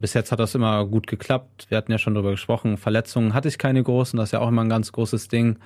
Bis 0.00 0.14
jetzt 0.14 0.32
hat 0.32 0.40
das 0.40 0.54
immer 0.54 0.86
gut 0.86 1.06
geklappt. 1.06 1.66
Wir 1.68 1.76
hatten 1.76 1.92
ja 1.92 1.98
schon 1.98 2.14
darüber 2.14 2.30
gesprochen. 2.32 2.78
Verletzungen 2.78 3.34
hatte 3.34 3.48
ich 3.48 3.58
keine 3.58 3.82
großen. 3.82 4.16
Das 4.16 4.30
ist 4.30 4.32
ja 4.32 4.40
auch 4.40 4.48
immer 4.48 4.64
ein 4.64 4.70
ganz 4.70 4.92
großes 4.92 5.28
Ding. 5.28 5.58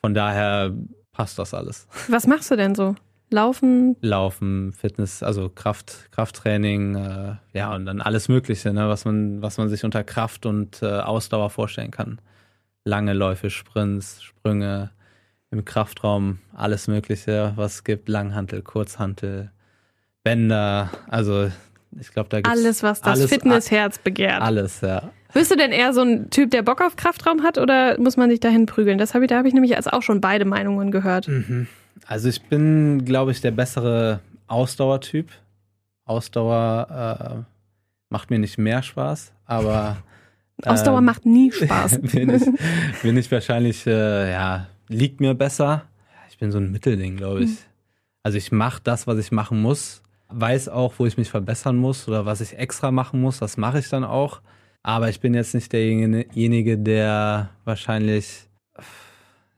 Von 0.00 0.14
daher 0.14 0.72
passt 1.12 1.38
das 1.38 1.54
alles. 1.54 1.88
Was 2.08 2.26
machst 2.26 2.50
du 2.50 2.56
denn 2.56 2.74
so? 2.74 2.94
Laufen? 3.30 3.96
Laufen, 4.02 4.72
Fitness, 4.74 5.22
also 5.22 5.48
Kraft, 5.48 6.08
Krafttraining, 6.12 6.96
äh, 6.96 7.36
ja, 7.54 7.74
und 7.74 7.86
dann 7.86 8.02
alles 8.02 8.28
Mögliche, 8.28 8.74
ne, 8.74 8.88
was 8.90 9.06
man, 9.06 9.40
was 9.40 9.56
man 9.56 9.70
sich 9.70 9.84
unter 9.84 10.04
Kraft 10.04 10.44
und 10.44 10.82
äh, 10.82 10.98
Ausdauer 10.98 11.48
vorstellen 11.48 11.90
kann. 11.90 12.20
Lange 12.84 13.14
Läufe, 13.14 13.48
Sprints, 13.48 14.22
Sprünge 14.22 14.90
im 15.50 15.64
Kraftraum, 15.64 16.40
alles 16.52 16.88
Mögliche, 16.88 17.52
was 17.56 17.76
es 17.76 17.84
gibt, 17.84 18.10
Langhantel, 18.10 18.60
Kurzhantel, 18.60 19.50
Bänder, 20.22 20.90
also 21.08 21.50
ich 22.00 22.12
glaube, 22.12 22.28
da 22.28 22.38
gibt's 22.38 22.50
Alles, 22.50 22.82
was 22.82 23.00
das 23.00 23.18
alles, 23.18 23.30
Fitnessherz 23.30 23.98
begehrt. 23.98 24.40
alles, 24.40 24.80
ja. 24.80 25.10
Bist 25.34 25.50
du 25.50 25.56
denn 25.56 25.72
eher 25.72 25.92
so 25.94 26.02
ein 26.02 26.30
Typ, 26.30 26.50
der 26.50 26.62
Bock 26.62 26.80
auf 26.82 26.96
Kraftraum 26.96 27.42
hat 27.42 27.58
oder 27.58 27.98
muss 27.98 28.16
man 28.16 28.30
sich 28.30 28.40
dahin 28.40 28.66
prügeln? 28.66 28.98
Das 28.98 29.14
habe 29.14 29.24
ich, 29.24 29.28
da 29.28 29.38
habe 29.38 29.48
ich 29.48 29.54
nämlich 29.54 29.70
jetzt 29.70 29.92
auch 29.92 30.02
schon 30.02 30.20
beide 30.20 30.44
Meinungen 30.44 30.90
gehört. 30.90 31.28
Mhm. 31.28 31.66
Also 32.06 32.28
ich 32.28 32.42
bin, 32.42 33.04
glaube 33.04 33.30
ich, 33.30 33.40
der 33.40 33.50
bessere 33.50 34.20
Ausdauertyp. 34.46 35.30
Ausdauer 36.04 37.44
äh, 37.46 37.52
macht 38.10 38.30
mir 38.30 38.38
nicht 38.38 38.58
mehr 38.58 38.82
Spaß, 38.82 39.32
aber 39.46 40.02
Ausdauer 40.64 40.98
ähm, 40.98 41.04
macht 41.04 41.24
nie 41.24 41.50
Spaß. 41.50 42.00
bin, 42.12 42.30
ich, 42.30 43.02
bin 43.02 43.16
ich 43.16 43.30
wahrscheinlich, 43.30 43.86
äh, 43.86 44.30
ja, 44.30 44.66
liegt 44.88 45.20
mir 45.20 45.34
besser. 45.34 45.86
Ich 46.28 46.38
bin 46.38 46.52
so 46.52 46.58
ein 46.58 46.72
Mittelding, 46.72 47.16
glaube 47.16 47.44
ich. 47.44 47.50
Mhm. 47.50 47.56
Also 48.22 48.38
ich 48.38 48.52
mache 48.52 48.80
das, 48.84 49.06
was 49.06 49.18
ich 49.18 49.32
machen 49.32 49.60
muss, 49.62 50.02
weiß 50.32 50.68
auch, 50.68 50.94
wo 50.98 51.06
ich 51.06 51.16
mich 51.16 51.30
verbessern 51.30 51.76
muss 51.76 52.08
oder 52.08 52.26
was 52.26 52.40
ich 52.40 52.58
extra 52.58 52.90
machen 52.90 53.20
muss, 53.20 53.38
das 53.38 53.56
mache 53.56 53.78
ich 53.78 53.88
dann 53.88 54.04
auch. 54.04 54.40
Aber 54.82 55.08
ich 55.08 55.20
bin 55.20 55.34
jetzt 55.34 55.54
nicht 55.54 55.72
derjenige, 55.72 56.78
der 56.78 57.50
wahrscheinlich 57.64 58.48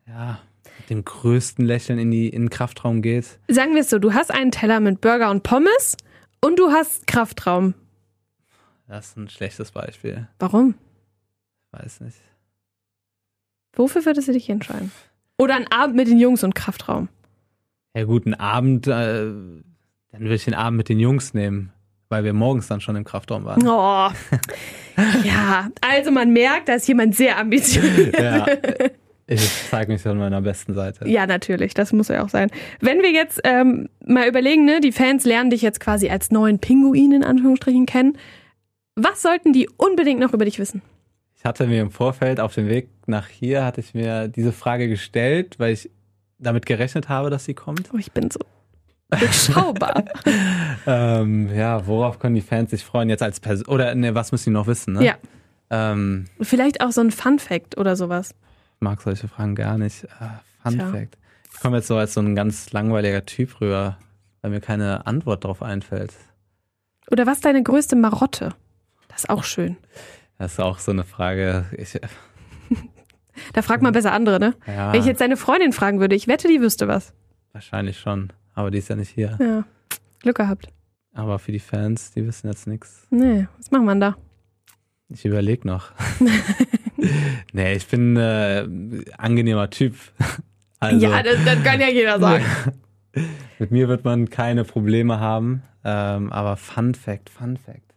ja, 0.07 0.39
mit 0.79 0.91
dem 0.91 1.05
größten 1.05 1.65
Lächeln 1.65 1.99
in, 1.99 2.11
die, 2.11 2.29
in 2.29 2.43
den 2.43 2.51
Kraftraum 2.51 3.01
geht. 3.01 3.39
Sagen 3.49 3.75
wir 3.75 3.81
es 3.81 3.91
so, 3.91 3.99
du 3.99 4.13
hast 4.13 4.31
einen 4.31 4.51
Teller 4.51 4.81
mit 4.81 5.01
Burger 5.01 5.31
und 5.31 5.43
Pommes 5.43 5.97
und 6.43 6.59
du 6.59 6.71
hast 6.71 7.07
Kraftraum. 7.07 7.75
Das 8.87 9.07
ist 9.07 9.17
ein 9.17 9.29
schlechtes 9.29 9.71
Beispiel. 9.71 10.29
Warum? 10.39 10.75
Weiß 11.73 12.01
nicht. 12.01 12.19
Wofür 13.73 14.05
würdest 14.05 14.29
du 14.29 14.33
dich 14.33 14.51
entscheiden? 14.51 14.93
Oder 15.39 15.57
ein 15.57 15.71
Abend 15.73 15.97
mit 15.97 16.07
den 16.07 16.19
Jungs 16.19 16.45
und 16.45 16.55
Kraftraum? 16.55 17.09
Ja, 17.97 18.05
guten 18.05 18.35
Abend. 18.35 18.87
Äh, 18.87 19.33
dann 20.15 20.23
würde 20.23 20.37
ich 20.37 20.45
den 20.45 20.55
Abend 20.55 20.77
mit 20.77 20.89
den 20.89 21.01
Jungs 21.01 21.35
nehmen, 21.35 21.73
weil 22.09 22.23
wir 22.23 22.33
morgens 22.33 22.69
dann 22.69 22.81
schon 22.81 22.95
im 22.95 23.03
Kraftraum 23.03 23.45
waren. 23.45 23.67
Oh. 23.67 24.11
ja, 25.25 25.69
also 25.81 26.13
man 26.13 26.33
merkt, 26.33 26.69
da 26.69 26.75
ist 26.75 26.87
jemand 26.87 27.17
sehr 27.17 27.37
ambitioniert. 27.37 28.17
Ja. 28.17 28.47
Ich 29.27 29.51
zeige 29.71 29.91
mich 29.91 30.03
von 30.03 30.17
meiner 30.17 30.41
besten 30.41 30.75
Seite. 30.75 31.09
Ja, 31.09 31.27
natürlich, 31.27 31.75
das 31.75 31.93
muss 31.93 32.09
ja 32.09 32.23
auch 32.23 32.29
sein. 32.29 32.51
Wenn 32.81 33.01
wir 33.01 33.11
jetzt 33.11 33.41
ähm, 33.43 33.89
mal 34.07 34.29
überlegen, 34.29 34.65
ne, 34.65 34.81
die 34.81 34.93
Fans 34.93 35.25
lernen 35.25 35.51
dich 35.51 35.63
jetzt 35.63 35.81
quasi 35.81 36.09
als 36.11 36.31
neuen 36.31 36.61
Pinguin 36.61 37.11
in 37.11 37.25
Anführungsstrichen 37.25 37.87
kennen. 37.87 38.17
Was 38.95 39.23
sollten 39.23 39.53
die 39.53 39.69
unbedingt 39.77 40.21
noch 40.21 40.33
über 40.33 40.45
dich 40.45 40.61
wissen? 40.61 40.81
Ich 41.37 41.45
hatte 41.45 41.67
mir 41.67 41.81
im 41.81 41.91
Vorfeld 41.91 42.39
auf 42.39 42.55
dem 42.55 42.69
Weg 42.69 42.89
nach 43.07 43.27
hier, 43.27 43.65
hatte 43.65 43.81
ich 43.81 43.95
mir 43.95 44.29
diese 44.29 44.53
Frage 44.53 44.89
gestellt, 44.89 45.59
weil 45.59 45.73
ich 45.73 45.91
damit 46.39 46.67
gerechnet 46.67 47.09
habe, 47.09 47.31
dass 47.31 47.47
sie 47.47 47.55
kommt. 47.55 47.91
Oh, 47.93 47.99
ich 47.99 48.13
bin 48.13 48.31
so 48.31 48.39
durchschaubar. 49.17 50.05
ähm, 50.87 51.55
ja, 51.55 51.87
worauf 51.87 52.19
können 52.19 52.35
die 52.35 52.41
Fans 52.41 52.71
sich 52.71 52.85
freuen 52.85 53.09
jetzt 53.09 53.23
als 53.23 53.41
Person? 53.41 53.67
Oder 53.67 53.95
ne, 53.95 54.15
was 54.15 54.33
müssen 54.33 54.51
die 54.51 54.55
noch 54.55 54.67
wissen? 54.67 54.95
Ne? 54.95 55.05
ja, 55.05 55.15
Ähm, 55.71 56.27
vielleicht 56.41 56.81
auch 56.83 56.91
so 56.93 57.01
ein 57.01 57.11
Fun 57.11 57.39
Fact 57.39 57.77
oder 57.79 57.97
sowas. 57.97 58.35
ich 58.77 58.81
mag 58.81 59.01
solche 59.03 59.29
Fragen 59.29 59.55
gar 59.55 59.79
nicht. 59.79 60.05
Äh, 60.05 60.09
Fun 60.63 60.73
Tja. 60.75 60.91
Fact. 60.91 61.19
Ich 61.53 61.61
komme 61.61 61.77
jetzt 61.79 61.87
so 61.89 61.97
als 61.97 62.15
so 62.15 62.21
ein 62.21 62.35
ganz 62.35 62.73
langweiliger 62.73 63.25
Typ 63.27 63.61
rüber, 63.61 63.99
weil 64.43 64.51
mir 64.51 64.61
keine 64.61 65.07
Antwort 65.07 65.45
darauf 65.45 65.63
einfällt. 65.63 66.13
Oder 67.11 67.27
was 67.27 67.35
ist 67.37 67.45
deine 67.45 67.63
größte 67.63 67.97
Marotte? 67.97 68.55
Das 69.09 69.21
ist 69.25 69.31
auch 69.31 69.45
schön. 69.45 69.77
Das 70.39 70.53
ist 70.55 70.61
auch 70.61 70.79
so 70.79 70.91
eine 70.91 71.05
Frage. 71.05 71.67
Ich, 71.77 71.99
Da 73.53 73.63
fragt 73.63 73.83
man 73.83 73.93
besser 73.93 74.13
andere, 74.13 74.39
ne? 74.39 74.55
ja, 74.67 74.93
Wenn 74.93 75.01
ich 75.01 75.07
jetzt 75.07 75.21
deine 75.21 75.37
Freundin 75.37 75.73
fragen 75.73 76.01
würde, 76.01 76.15
ich 76.15 76.29
wette, 76.29 76.49
die 76.49 76.61
wüsste 76.61 76.89
was. 76.89 77.13
wahrscheinlich 77.53 77.99
schon. 77.99 78.33
Aber 78.55 78.71
die 78.71 78.79
ist 78.79 78.89
ja 78.89 78.97
nicht 78.97 79.11
hier. 79.11 79.37
Ja, 79.41 79.65
Glück 80.21 80.37
gehabt. 80.37 80.69
Aber 81.13 81.39
für 81.39 81.53
die 81.53 81.61
Fans, 81.61 82.13
die 82.13 82.27
wissen 82.27 82.49
jetzt 82.49 82.67
nichts. 82.67 83.07
Nee, 83.11 83.47
was 83.57 83.71
macht 83.71 83.85
man 83.85 84.01
da? 84.01 84.17
Ich 85.09 85.25
überlege 85.25 85.67
noch. 85.67 85.93
nee, 87.53 87.75
ich 87.75 87.87
bin 87.87 88.17
äh, 88.17 88.67
angenehmer 89.19 89.71
Typ. 89.71 89.95
Also, 90.81 91.07
ja, 91.07 91.23
das, 91.23 91.43
das 91.47 91.63
kann 91.63 91.81
ja 91.81 91.89
jeder 91.89 92.21
sagen. 92.21 92.45
mit 93.59 93.71
mir 93.71 93.89
wird 93.89 94.05
man 94.05 94.29
keine 94.29 94.65
Probleme 94.65 95.19
haben. 95.19 95.63
Ähm, 95.83 96.31
aber 96.31 96.59
Fun 96.59 96.95
Fact, 96.95 97.31
Fun 97.31 97.57
Fact. 97.57 97.95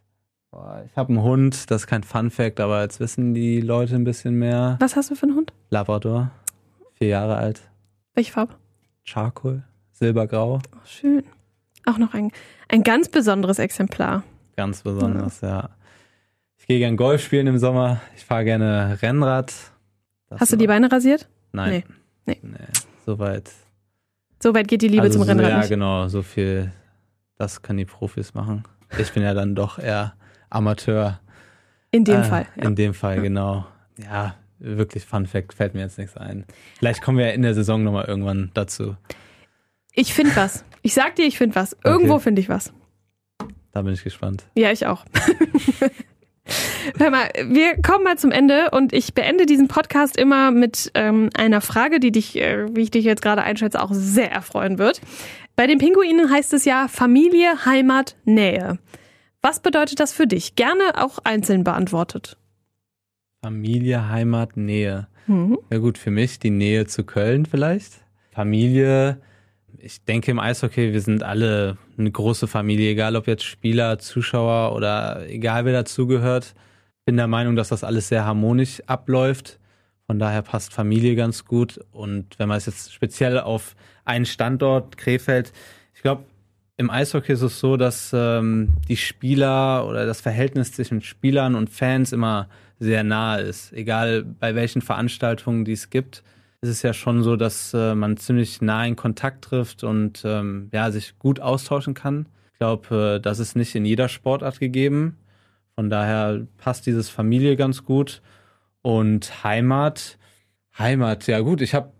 Boah, 0.50 0.82
ich 0.86 0.96
habe 0.96 1.10
einen 1.10 1.22
Hund, 1.22 1.70
das 1.70 1.82
ist 1.82 1.86
kein 1.86 2.02
Fun 2.02 2.30
Fact, 2.30 2.60
aber 2.60 2.82
jetzt 2.82 3.00
wissen 3.00 3.34
die 3.34 3.60
Leute 3.60 3.94
ein 3.94 4.04
bisschen 4.04 4.38
mehr. 4.38 4.76
Was 4.80 4.96
hast 4.96 5.10
du 5.10 5.14
für 5.14 5.24
einen 5.24 5.36
Hund? 5.36 5.52
Labrador, 5.68 6.30
vier 6.94 7.08
Jahre 7.08 7.36
alt, 7.36 7.60
Welche 8.14 8.32
Farbe? 8.32 8.54
Charcoal, 9.04 9.64
silbergrau, 9.98 10.60
Oh, 10.74 10.78
schön. 10.86 11.24
Auch 11.86 11.98
noch 11.98 12.14
ein, 12.14 12.30
ein 12.68 12.82
ganz 12.82 13.08
besonderes 13.08 13.58
Exemplar. 13.58 14.22
ganz 14.56 14.82
besonders, 14.82 15.40
ja. 15.40 15.70
Ich 16.58 16.66
gehe 16.66 16.78
gern 16.80 16.96
Golf 16.96 17.22
spielen 17.22 17.46
im 17.46 17.58
Sommer. 17.58 18.00
Ich 18.16 18.24
fahre 18.24 18.44
gerne 18.44 18.98
Rennrad. 19.00 19.54
Das 20.28 20.40
Hast 20.40 20.52
du 20.52 20.56
die 20.56 20.66
Beine 20.66 20.90
rasiert? 20.92 21.28
Nein. 21.52 21.84
Nee. 22.26 22.38
Nee. 22.42 22.58
Soweit. 23.06 23.50
So 24.42 24.52
weit 24.54 24.68
geht 24.68 24.82
die 24.82 24.88
Liebe 24.88 25.04
also, 25.04 25.18
zum 25.18 25.26
Rennrad 25.28 25.50
Ja, 25.50 25.58
nicht. 25.58 25.68
genau. 25.70 26.08
So 26.08 26.22
viel, 26.22 26.72
das 27.36 27.62
können 27.62 27.78
die 27.78 27.84
Profis 27.86 28.34
machen. 28.34 28.64
Ich 28.98 29.12
bin 29.12 29.22
ja 29.22 29.32
dann 29.34 29.54
doch 29.54 29.78
eher 29.78 30.14
Amateur. 30.50 31.20
In 31.90 32.04
dem 32.04 32.20
Äh, 32.20 32.24
Fall. 32.24 32.46
Ja. 32.56 32.64
In 32.64 32.74
dem 32.76 32.92
Fall, 32.92 33.22
genau. 33.22 33.66
Ja, 33.96 34.34
wirklich 34.58 35.06
Fun 35.06 35.26
Fact, 35.26 35.54
fällt 35.54 35.74
mir 35.74 35.80
jetzt 35.80 35.96
nichts 35.98 36.16
ein. 36.18 36.44
Vielleicht 36.78 37.00
kommen 37.02 37.16
wir 37.18 37.26
ja 37.28 37.32
in 37.32 37.42
der 37.42 37.54
Saison 37.54 37.82
nochmal 37.82 38.04
irgendwann 38.04 38.50
dazu. 38.54 38.96
Ich 39.98 40.14
finde 40.14 40.36
was. 40.36 40.64
Ich 40.82 40.94
sag 40.94 41.16
dir, 41.16 41.24
ich 41.26 41.38
finde 41.38 41.56
was. 41.56 41.76
Irgendwo 41.84 42.14
Okay. 42.14 42.22
finde 42.22 42.40
ich 42.40 42.48
was. 42.48 42.72
Da 43.72 43.82
bin 43.82 43.92
ich 43.94 44.04
gespannt. 44.04 44.44
Ja, 44.54 44.70
ich 44.70 44.86
auch. 44.86 45.04
Hör 46.98 47.10
mal, 47.10 47.28
wir 47.46 47.82
kommen 47.82 48.04
mal 48.04 48.16
zum 48.16 48.30
Ende 48.30 48.70
und 48.70 48.92
ich 48.92 49.12
beende 49.12 49.44
diesen 49.44 49.66
Podcast 49.66 50.16
immer 50.16 50.52
mit 50.52 50.90
ähm, 50.94 51.30
einer 51.36 51.60
Frage, 51.60 51.98
die 52.00 52.12
dich, 52.12 52.36
äh, 52.36 52.66
wie 52.74 52.82
ich 52.82 52.90
dich 52.92 53.04
jetzt 53.04 53.22
gerade 53.22 53.42
einschätze, 53.42 53.82
auch 53.82 53.90
sehr 53.92 54.30
erfreuen 54.30 54.78
wird. 54.78 55.00
Bei 55.56 55.66
den 55.66 55.78
Pinguinen 55.78 56.30
heißt 56.30 56.54
es 56.54 56.64
ja 56.64 56.86
Familie, 56.88 57.66
Heimat, 57.66 58.16
Nähe. 58.24 58.78
Was 59.42 59.60
bedeutet 59.60 59.98
das 60.00 60.12
für 60.12 60.26
dich? 60.28 60.54
Gerne 60.54 61.02
auch 61.02 61.18
einzeln 61.24 61.64
beantwortet. 61.64 62.38
Familie, 63.42 64.08
Heimat, 64.08 64.56
Nähe. 64.56 65.08
Mhm. 65.26 65.58
Ja 65.70 65.78
gut, 65.78 65.98
für 65.98 66.10
mich 66.12 66.38
die 66.38 66.50
Nähe 66.50 66.86
zu 66.86 67.02
Köln 67.04 67.46
vielleicht. 67.46 67.94
Familie, 68.30 69.20
ich 69.80 70.04
denke 70.04 70.30
im 70.30 70.38
Eishockey, 70.38 70.92
wir 70.92 71.00
sind 71.00 71.22
alle 71.22 71.76
eine 71.96 72.10
große 72.10 72.46
Familie, 72.46 72.90
egal 72.90 73.16
ob 73.16 73.26
jetzt 73.26 73.44
Spieler, 73.44 73.98
Zuschauer 73.98 74.74
oder 74.74 75.28
egal 75.28 75.64
wer 75.64 75.72
dazugehört. 75.72 76.54
Bin 77.04 77.16
der 77.16 77.26
Meinung, 77.26 77.56
dass 77.56 77.68
das 77.68 77.84
alles 77.84 78.08
sehr 78.08 78.24
harmonisch 78.24 78.82
abläuft. 78.86 79.58
Von 80.06 80.18
daher 80.18 80.42
passt 80.42 80.72
Familie 80.72 81.14
ganz 81.16 81.44
gut. 81.44 81.80
Und 81.92 82.38
wenn 82.38 82.48
man 82.48 82.58
es 82.58 82.66
jetzt 82.66 82.92
speziell 82.92 83.38
auf 83.38 83.76
einen 84.04 84.26
Standort, 84.26 84.96
Krefeld, 84.96 85.52
ich 85.94 86.02
glaube, 86.02 86.24
im 86.76 86.90
Eishockey 86.90 87.32
ist 87.32 87.42
es 87.42 87.58
so, 87.58 87.76
dass 87.76 88.12
ähm, 88.14 88.74
die 88.88 88.96
Spieler 88.96 89.86
oder 89.86 90.06
das 90.06 90.20
Verhältnis 90.20 90.72
zwischen 90.72 91.02
Spielern 91.02 91.54
und 91.54 91.70
Fans 91.70 92.12
immer 92.12 92.48
sehr 92.78 93.02
nahe 93.04 93.40
ist. 93.40 93.72
Egal 93.72 94.24
bei 94.24 94.54
welchen 94.54 94.80
Veranstaltungen 94.80 95.64
die 95.64 95.72
es 95.72 95.90
gibt, 95.90 96.22
ist 96.60 96.70
es 96.70 96.82
ja 96.82 96.92
schon 96.92 97.22
so, 97.22 97.36
dass 97.36 97.72
äh, 97.72 97.94
man 97.94 98.16
ziemlich 98.16 98.60
nah 98.60 98.84
in 98.84 98.96
Kontakt 98.96 99.44
trifft 99.44 99.84
und 99.84 100.22
ähm, 100.24 100.70
ja, 100.72 100.90
sich 100.90 101.18
gut 101.18 101.40
austauschen 101.40 101.94
kann. 101.94 102.26
Ich 102.52 102.58
glaube, 102.58 103.16
äh, 103.16 103.20
das 103.20 103.38
ist 103.38 103.54
nicht 103.54 103.74
in 103.74 103.84
jeder 103.84 104.08
Sportart 104.08 104.58
gegeben. 104.58 105.16
von 105.76 105.90
daher 105.90 106.46
passt 106.56 106.86
dieses 106.86 107.08
Familie 107.08 107.56
ganz 107.56 107.84
gut. 107.84 108.22
Und 108.82 109.44
Heimat, 109.44 110.18
Heimat, 110.76 111.26
ja 111.28 111.40
gut, 111.40 111.60
ich 111.60 111.74
habe 111.74 111.92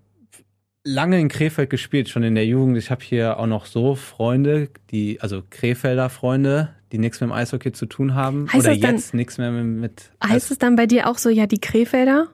lange 0.84 1.20
in 1.20 1.28
Krefeld 1.28 1.70
gespielt, 1.70 2.08
schon 2.08 2.24
in 2.24 2.34
der 2.34 2.46
Jugend. 2.46 2.76
Ich 2.76 2.90
habe 2.90 3.04
hier 3.04 3.38
auch 3.38 3.46
noch 3.46 3.66
so 3.66 3.94
Freunde, 3.94 4.70
die, 4.90 5.20
also 5.20 5.42
Krefelder 5.48 6.08
Freunde, 6.08 6.74
die 6.90 6.98
nichts 6.98 7.20
mit 7.20 7.30
dem 7.30 7.32
Eishockey 7.32 7.72
zu 7.72 7.86
tun 7.86 8.14
haben. 8.14 8.48
Heißt 8.52 8.66
oder 8.66 8.74
jetzt 8.74 9.14
nichts 9.14 9.38
mehr 9.38 9.52
mit, 9.52 9.80
mit 9.80 10.10
Heißt 10.24 10.50
es 10.50 10.58
dann 10.58 10.74
bei 10.74 10.86
dir 10.86 11.08
auch 11.08 11.18
so, 11.18 11.28
ja, 11.28 11.46
die 11.46 11.60
Krefelder 11.60 12.28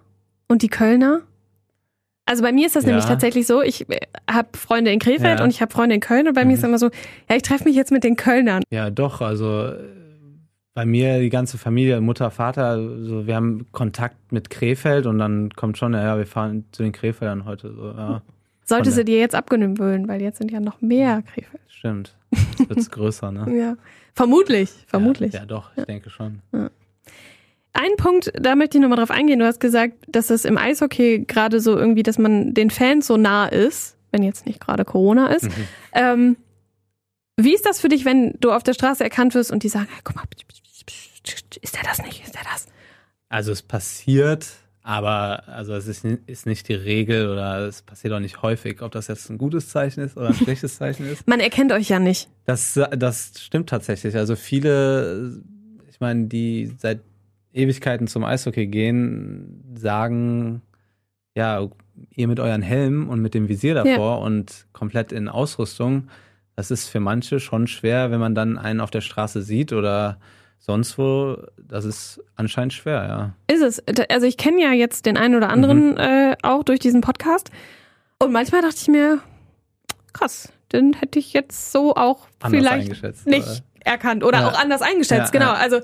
und 0.48 0.62
die 0.62 0.68
Kölner? 0.68 1.22
Also 2.26 2.42
bei 2.42 2.52
mir 2.52 2.66
ist 2.66 2.74
das 2.76 2.84
Ja. 2.84 2.90
nämlich 2.90 3.04
tatsächlich 3.04 3.46
so, 3.46 3.60
ich 3.62 3.86
habe 4.30 4.48
Freunde 4.56 4.90
in 4.92 4.98
Krefeld 4.98 5.38
Ja. 5.40 5.44
und 5.44 5.50
ich 5.50 5.60
habe 5.60 5.72
Freunde 5.72 5.94
in 5.94 6.00
Köln 6.00 6.26
und 6.26 6.34
bei 6.34 6.44
mir 6.44 6.52
Mhm. 6.52 6.54
ist 6.58 6.64
immer 6.64 6.78
so, 6.78 6.86
ja, 7.28 7.36
ich 7.36 7.42
treffe 7.42 7.64
mich 7.64 7.76
jetzt 7.76 7.92
mit 7.92 8.02
den 8.04 8.16
Kölnern. 8.16 8.62
Ja, 8.70 8.90
doch, 8.90 9.20
also 9.20 9.66
äh, 9.66 9.76
bei 10.74 10.86
mir 10.86 11.20
die 11.20 11.28
ganze 11.28 11.58
Familie, 11.58 12.00
Mutter, 12.00 12.30
Vater, 12.30 12.78
so, 13.04 13.26
wir 13.26 13.36
haben 13.36 13.66
Kontakt 13.72 14.32
mit 14.32 14.48
Krefeld 14.50 15.06
und 15.06 15.18
dann 15.18 15.50
kommt 15.50 15.76
schon, 15.78 15.92
ja, 15.92 16.16
wir 16.16 16.26
fahren 16.26 16.64
zu 16.72 16.82
den 16.82 16.92
Krefeldern 16.92 17.44
heute. 17.44 17.72
So, 17.74 17.88
ja, 17.92 18.22
Sollte 18.66 18.90
sie 18.90 19.04
dir 19.04 19.18
jetzt 19.18 19.34
abgewöhnen, 19.34 20.08
weil 20.08 20.22
jetzt 20.22 20.38
sind 20.38 20.50
ja 20.50 20.58
noch 20.60 20.80
mehr 20.80 21.20
Krefeld. 21.22 21.60
stimmt. 21.68 22.16
Jetzt 22.32 22.68
wird's 22.70 22.90
größer, 22.90 23.30
ne? 23.30 23.46
Ja. 23.56 23.76
Vermutlich, 24.14 24.70
vermutlich. 24.86 25.34
Ja, 25.34 25.40
ja 25.40 25.46
doch, 25.46 25.70
ich 25.76 25.84
denke 25.84 26.08
schon. 26.08 26.40
Ein 27.74 27.96
Punkt, 27.96 28.32
da 28.40 28.54
möchte 28.54 28.78
ich 28.78 28.82
nochmal 28.82 28.98
drauf 28.98 29.10
eingehen. 29.10 29.40
Du 29.40 29.46
hast 29.46 29.58
gesagt, 29.58 29.94
dass 30.06 30.30
es 30.30 30.44
im 30.44 30.56
Eishockey 30.56 31.24
gerade 31.26 31.60
so 31.60 31.76
irgendwie, 31.76 32.04
dass 32.04 32.18
man 32.18 32.54
den 32.54 32.70
Fans 32.70 33.08
so 33.08 33.16
nah 33.16 33.46
ist, 33.46 33.96
wenn 34.12 34.22
jetzt 34.22 34.46
nicht 34.46 34.60
gerade 34.60 34.84
Corona 34.84 35.26
ist. 35.26 35.44
Mhm. 35.44 35.68
Ähm, 35.92 36.36
wie 37.36 37.52
ist 37.52 37.66
das 37.66 37.80
für 37.80 37.88
dich, 37.88 38.04
wenn 38.04 38.34
du 38.38 38.52
auf 38.52 38.62
der 38.62 38.74
Straße 38.74 39.02
erkannt 39.02 39.34
wirst 39.34 39.50
und 39.50 39.64
die 39.64 39.68
sagen, 39.68 39.88
hey, 39.90 40.00
guck 40.04 40.14
mal, 40.14 40.22
ist 41.60 41.74
der 41.74 41.82
das 41.82 42.00
nicht? 42.02 42.22
Ist 42.24 42.34
der 42.36 42.42
das? 42.44 42.66
Also 43.28 43.50
es 43.50 43.62
passiert, 43.62 44.46
aber 44.82 45.48
also 45.48 45.74
es 45.74 45.88
ist, 45.88 46.04
ist 46.04 46.46
nicht 46.46 46.68
die 46.68 46.74
Regel 46.74 47.28
oder 47.28 47.66
es 47.66 47.82
passiert 47.82 48.12
auch 48.12 48.20
nicht 48.20 48.42
häufig. 48.42 48.82
Ob 48.82 48.92
das 48.92 49.08
jetzt 49.08 49.28
ein 49.30 49.38
gutes 49.38 49.68
Zeichen 49.70 50.00
ist 50.04 50.16
oder 50.16 50.28
ein 50.28 50.34
schlechtes 50.34 50.76
Zeichen 50.76 51.06
ist. 51.10 51.26
Man 51.26 51.40
erkennt 51.40 51.72
euch 51.72 51.88
ja 51.88 51.98
nicht. 51.98 52.28
Das, 52.44 52.78
das 52.96 53.32
stimmt 53.40 53.68
tatsächlich. 53.68 54.14
Also 54.14 54.36
viele, 54.36 55.42
ich 55.90 55.98
meine, 55.98 56.26
die 56.26 56.72
seit 56.78 57.00
Ewigkeiten 57.54 58.06
zum 58.08 58.24
Eishockey 58.24 58.66
gehen, 58.66 59.64
sagen, 59.76 60.60
ja, 61.34 61.66
ihr 62.10 62.28
mit 62.28 62.40
euren 62.40 62.62
Helm 62.62 63.08
und 63.08 63.20
mit 63.20 63.34
dem 63.34 63.48
Visier 63.48 63.74
davor 63.74 64.20
und 64.20 64.66
komplett 64.72 65.12
in 65.12 65.28
Ausrüstung, 65.28 66.08
das 66.56 66.70
ist 66.70 66.88
für 66.88 67.00
manche 67.00 67.40
schon 67.40 67.66
schwer, 67.66 68.10
wenn 68.10 68.20
man 68.20 68.34
dann 68.34 68.58
einen 68.58 68.80
auf 68.80 68.90
der 68.90 69.00
Straße 69.00 69.42
sieht 69.42 69.72
oder 69.72 70.18
sonst 70.58 70.98
wo. 70.98 71.36
Das 71.58 71.84
ist 71.84 72.20
anscheinend 72.36 72.72
schwer, 72.72 73.34
ja. 73.48 73.54
Ist 73.54 73.62
es. 73.62 73.82
Also 74.10 74.26
ich 74.26 74.36
kenne 74.36 74.62
ja 74.62 74.72
jetzt 74.72 75.06
den 75.06 75.16
einen 75.16 75.34
oder 75.34 75.48
anderen 75.50 75.92
Mhm. 75.92 75.96
äh, 75.98 76.36
auch 76.42 76.62
durch 76.62 76.78
diesen 76.80 77.00
Podcast. 77.00 77.50
Und 78.18 78.32
manchmal 78.32 78.62
dachte 78.62 78.76
ich 78.80 78.88
mir, 78.88 79.18
krass, 80.12 80.52
den 80.72 80.94
hätte 80.94 81.18
ich 81.18 81.32
jetzt 81.32 81.72
so 81.72 81.94
auch 81.96 82.26
Anders 82.40 82.60
vielleicht 82.60 83.26
nicht 83.26 83.62
erkannt 83.84 84.24
oder 84.24 84.40
Ja. 84.40 84.48
auch 84.48 84.58
anders 84.58 84.80
eingeschätzt. 84.82 85.34
Ja, 85.34 85.40
genau. 85.40 85.52
ja. 85.52 85.58
Also 85.58 85.80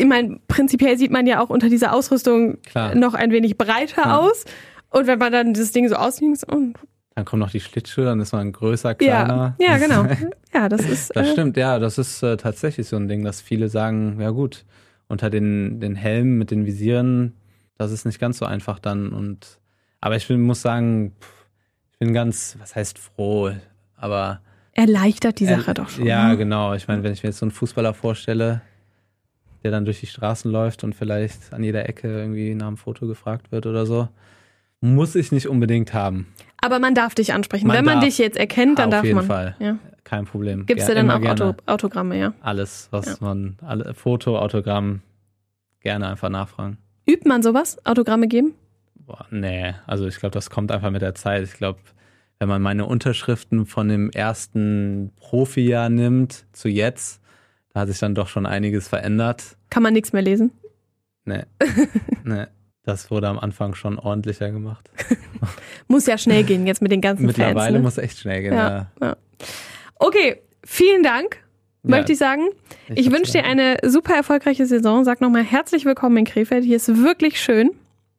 ich 0.00 0.06
meine, 0.06 0.40
prinzipiell 0.48 0.96
sieht 0.98 1.10
man 1.10 1.26
ja 1.26 1.40
auch 1.40 1.50
unter 1.50 1.68
dieser 1.68 1.92
Ausrüstung 1.92 2.60
Klar. 2.62 2.94
noch 2.94 3.14
ein 3.14 3.30
wenig 3.32 3.58
breiter 3.58 4.02
Ja. 4.06 4.18
aus. 4.18 4.44
Und 4.90 5.06
wenn 5.06 5.18
man 5.18 5.32
dann 5.32 5.54
das 5.54 5.72
Ding 5.72 5.88
so 5.88 5.94
aussieht, 5.96 6.38
so, 6.38 6.46
oh, 6.50 6.72
Dann 7.14 7.24
kommen 7.24 7.40
noch 7.40 7.50
die 7.50 7.60
Schlittschuhe, 7.60 8.04
dann 8.06 8.18
ist 8.20 8.32
man 8.32 8.50
größer, 8.52 8.90
ja, 8.90 8.94
kleiner. 8.94 9.56
ja, 9.58 9.76
genau. 9.78 10.06
Ja, 10.52 10.68
das 10.68 10.80
ist. 10.88 11.14
Das 11.14 11.28
äh, 11.28 11.32
stimmt, 11.32 11.56
ja, 11.56 11.78
das 11.78 11.96
ist 11.98 12.22
äh, 12.24 12.36
tatsächlich 12.36 12.88
so 12.88 12.96
ein 12.96 13.06
Ding, 13.06 13.22
dass 13.22 13.40
viele 13.40 13.68
sagen, 13.68 14.18
ja 14.20 14.30
gut, 14.30 14.64
unter 15.06 15.30
den, 15.30 15.78
den 15.78 15.94
Helmen 15.94 16.38
mit 16.38 16.50
den 16.50 16.66
Visieren, 16.66 17.34
das 17.78 17.92
ist 17.92 18.04
nicht 18.04 18.18
ganz 18.18 18.38
so 18.38 18.46
einfach 18.46 18.80
dann. 18.80 19.10
Und 19.12 19.60
aber 20.00 20.16
ich 20.16 20.26
bin, 20.26 20.40
muss 20.40 20.60
sagen, 20.62 21.14
ich 21.92 21.98
bin 21.98 22.12
ganz, 22.12 22.56
was 22.58 22.74
heißt 22.74 22.98
froh, 22.98 23.52
aber 23.96 24.40
erleichtert 24.72 25.38
die 25.40 25.46
Sache 25.46 25.70
äh, 25.70 25.74
doch 25.74 25.88
schon. 25.88 26.04
Ja, 26.06 26.28
ne? 26.28 26.36
genau. 26.36 26.74
Ich 26.74 26.88
meine, 26.88 27.02
wenn 27.04 27.12
ich 27.12 27.22
mir 27.22 27.28
jetzt 27.28 27.38
so 27.38 27.44
einen 27.44 27.52
Fußballer 27.52 27.94
vorstelle, 27.94 28.62
der 29.62 29.70
dann 29.70 29.84
durch 29.84 30.00
die 30.00 30.06
Straßen 30.06 30.50
läuft 30.50 30.84
und 30.84 30.94
vielleicht 30.94 31.52
an 31.52 31.62
jeder 31.62 31.88
Ecke 31.88 32.08
irgendwie 32.08 32.54
nach 32.54 32.66
einem 32.68 32.76
Foto 32.76 33.06
gefragt 33.06 33.52
wird 33.52 33.66
oder 33.66 33.86
so, 33.86 34.08
muss 34.80 35.14
ich 35.14 35.30
nicht 35.32 35.46
unbedingt 35.48 35.92
haben. 35.92 36.26
Aber 36.62 36.78
man 36.78 36.94
darf 36.94 37.14
dich 37.14 37.32
ansprechen. 37.32 37.66
Man 37.66 37.76
Wenn 37.76 37.84
man 37.84 38.00
dich 38.00 38.18
jetzt 38.18 38.36
erkennt, 38.38 38.78
dann 38.78 38.86
Auf 38.86 38.90
darf 38.92 39.04
jeden 39.04 39.16
man. 39.16 39.26
Fall. 39.26 39.56
Ja. 39.58 39.78
Kein 40.04 40.24
Problem. 40.24 40.66
Gibst 40.66 40.84
Ger- 40.86 40.88
du 40.88 40.94
dann 40.94 41.04
immer 41.10 41.16
auch. 41.16 41.30
Auto, 41.32 41.54
Autogramme, 41.66 42.18
ja. 42.18 42.32
Alles, 42.40 42.88
was 42.90 43.06
Ja. 43.06 43.16
man, 43.20 43.56
alle, 43.62 43.94
Foto, 43.94 44.38
Autogramm, 44.38 45.02
gerne 45.80 46.08
einfach 46.08 46.28
nachfragen. 46.30 46.78
Übt 47.08 47.28
man 47.28 47.42
sowas? 47.42 47.78
Autogramme 47.84 48.28
geben? 48.28 48.54
Boah, 48.94 49.26
nee, 49.30 49.74
also 49.86 50.06
ich 50.06 50.16
glaube, 50.18 50.32
das 50.32 50.50
kommt 50.50 50.70
einfach 50.72 50.90
mit 50.90 51.02
der 51.02 51.14
Zeit. 51.14 51.42
Ich 51.44 51.54
glaube, 51.54 51.80
wenn 52.38 52.48
man 52.48 52.62
meine 52.62 52.86
Unterschriften 52.86 53.66
von 53.66 53.88
dem 53.88 54.10
ersten 54.10 55.12
Profijahr 55.16 55.88
nimmt 55.90 56.46
zu 56.52 56.68
jetzt, 56.68 57.20
da 57.72 57.80
hat 57.80 57.88
sich 57.88 57.98
dann 57.98 58.14
doch 58.14 58.28
schon 58.28 58.46
einiges 58.46 58.88
verändert. 58.88 59.56
Kann 59.70 59.82
man 59.82 59.92
nichts 59.92 60.12
mehr 60.12 60.22
lesen? 60.22 60.52
Nee, 61.24 61.42
nee, 62.24 62.46
das 62.82 63.10
wurde 63.10 63.28
am 63.28 63.38
Anfang 63.38 63.74
schon 63.74 63.98
ordentlicher 63.98 64.50
gemacht. 64.50 64.90
Muss 65.88 66.06
ja 66.06 66.18
schnell 66.18 66.44
gehen 66.44 66.66
jetzt 66.66 66.82
mit 66.82 66.90
den 66.90 67.00
ganzen 67.00 67.26
Mittlerweile 67.26 67.54
Fans. 67.54 67.72
Ne? 67.72 67.78
muss 67.80 67.98
echt 67.98 68.18
schnell 68.18 68.42
gehen. 68.42 68.54
Ja. 68.54 68.90
Ja. 69.00 69.16
Okay, 69.96 70.40
vielen 70.64 71.02
Dank, 71.02 71.36
Ja, 71.82 71.90
möchte 71.90 72.12
ich 72.12 72.18
sagen. 72.18 72.48
Ich, 72.88 73.06
hab's 73.06 73.16
wünsche 73.16 73.32
dir 73.32 73.44
eine 73.44 73.76
super 73.84 74.14
erfolgreiche 74.14 74.66
Saison. 74.66 75.04
Sag 75.04 75.20
nochmal 75.20 75.44
herzlich 75.44 75.84
willkommen 75.84 76.16
in 76.16 76.24
Krefeld. 76.24 76.64
Hier 76.64 76.76
ist 76.76 76.88
wirklich 77.02 77.40
schön. 77.40 77.70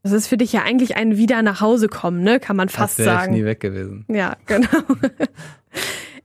Das 0.03 0.13
ist 0.13 0.27
für 0.27 0.37
dich 0.37 0.51
ja 0.53 0.63
eigentlich 0.63 0.95
ein 0.95 1.17
Wieder 1.17 1.41
nach 1.43 1.61
Hause 1.61 1.87
kommen, 1.87 2.23
ne? 2.23 2.39
Kann 2.39 2.55
man 2.55 2.69
fast 2.69 2.97
wäre 2.97 3.09
sagen. 3.09 3.33
ich 3.33 3.41
nie 3.41 3.45
weg 3.45 3.59
gewesen. 3.59 4.05
Ja, 4.07 4.37
genau. 4.45 4.67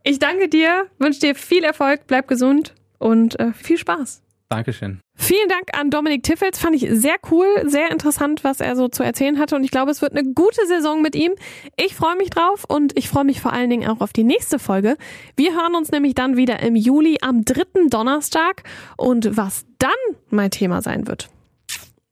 Ich 0.08 0.20
danke 0.20 0.48
dir, 0.48 0.86
wünsche 1.00 1.18
dir 1.18 1.34
viel 1.34 1.64
Erfolg, 1.64 2.02
bleib 2.06 2.28
gesund 2.28 2.74
und 2.98 3.38
äh, 3.38 3.52
viel 3.52 3.78
Spaß. 3.78 4.22
Dankeschön. 4.48 5.00
Vielen 5.16 5.48
Dank 5.48 5.76
an 5.76 5.90
Dominik 5.90 6.22
Tiffels. 6.22 6.58
Fand 6.58 6.76
ich 6.76 6.86
sehr 6.90 7.16
cool, 7.30 7.46
sehr 7.64 7.90
interessant, 7.90 8.44
was 8.44 8.60
er 8.60 8.76
so 8.76 8.86
zu 8.86 9.02
erzählen 9.02 9.40
hatte. 9.40 9.56
Und 9.56 9.64
ich 9.64 9.72
glaube, 9.72 9.90
es 9.90 10.02
wird 10.02 10.12
eine 10.12 10.34
gute 10.34 10.64
Saison 10.66 11.02
mit 11.02 11.16
ihm. 11.16 11.32
Ich 11.76 11.96
freue 11.96 12.16
mich 12.16 12.30
drauf 12.30 12.64
und 12.68 12.96
ich 12.96 13.08
freue 13.08 13.24
mich 13.24 13.40
vor 13.40 13.52
allen 13.52 13.70
Dingen 13.70 13.88
auch 13.88 14.00
auf 14.00 14.12
die 14.12 14.22
nächste 14.22 14.60
Folge. 14.60 14.96
Wir 15.36 15.54
hören 15.54 15.74
uns 15.74 15.90
nämlich 15.90 16.14
dann 16.14 16.36
wieder 16.36 16.60
im 16.60 16.76
Juli 16.76 17.18
am 17.22 17.44
dritten 17.44 17.88
Donnerstag. 17.90 18.62
Und 18.96 19.36
was 19.36 19.66
dann 19.78 19.90
mein 20.30 20.52
Thema 20.52 20.80
sein 20.80 21.08
wird, 21.08 21.28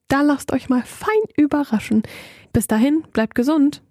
da 0.09 0.23
lasst 0.23 0.53
euch 0.53 0.69
mal 0.69 0.83
fein 0.83 1.11
überraschen. 1.37 2.03
Bis 2.53 2.67
dahin, 2.67 3.05
bleibt 3.13 3.37
gesund. 3.37 3.85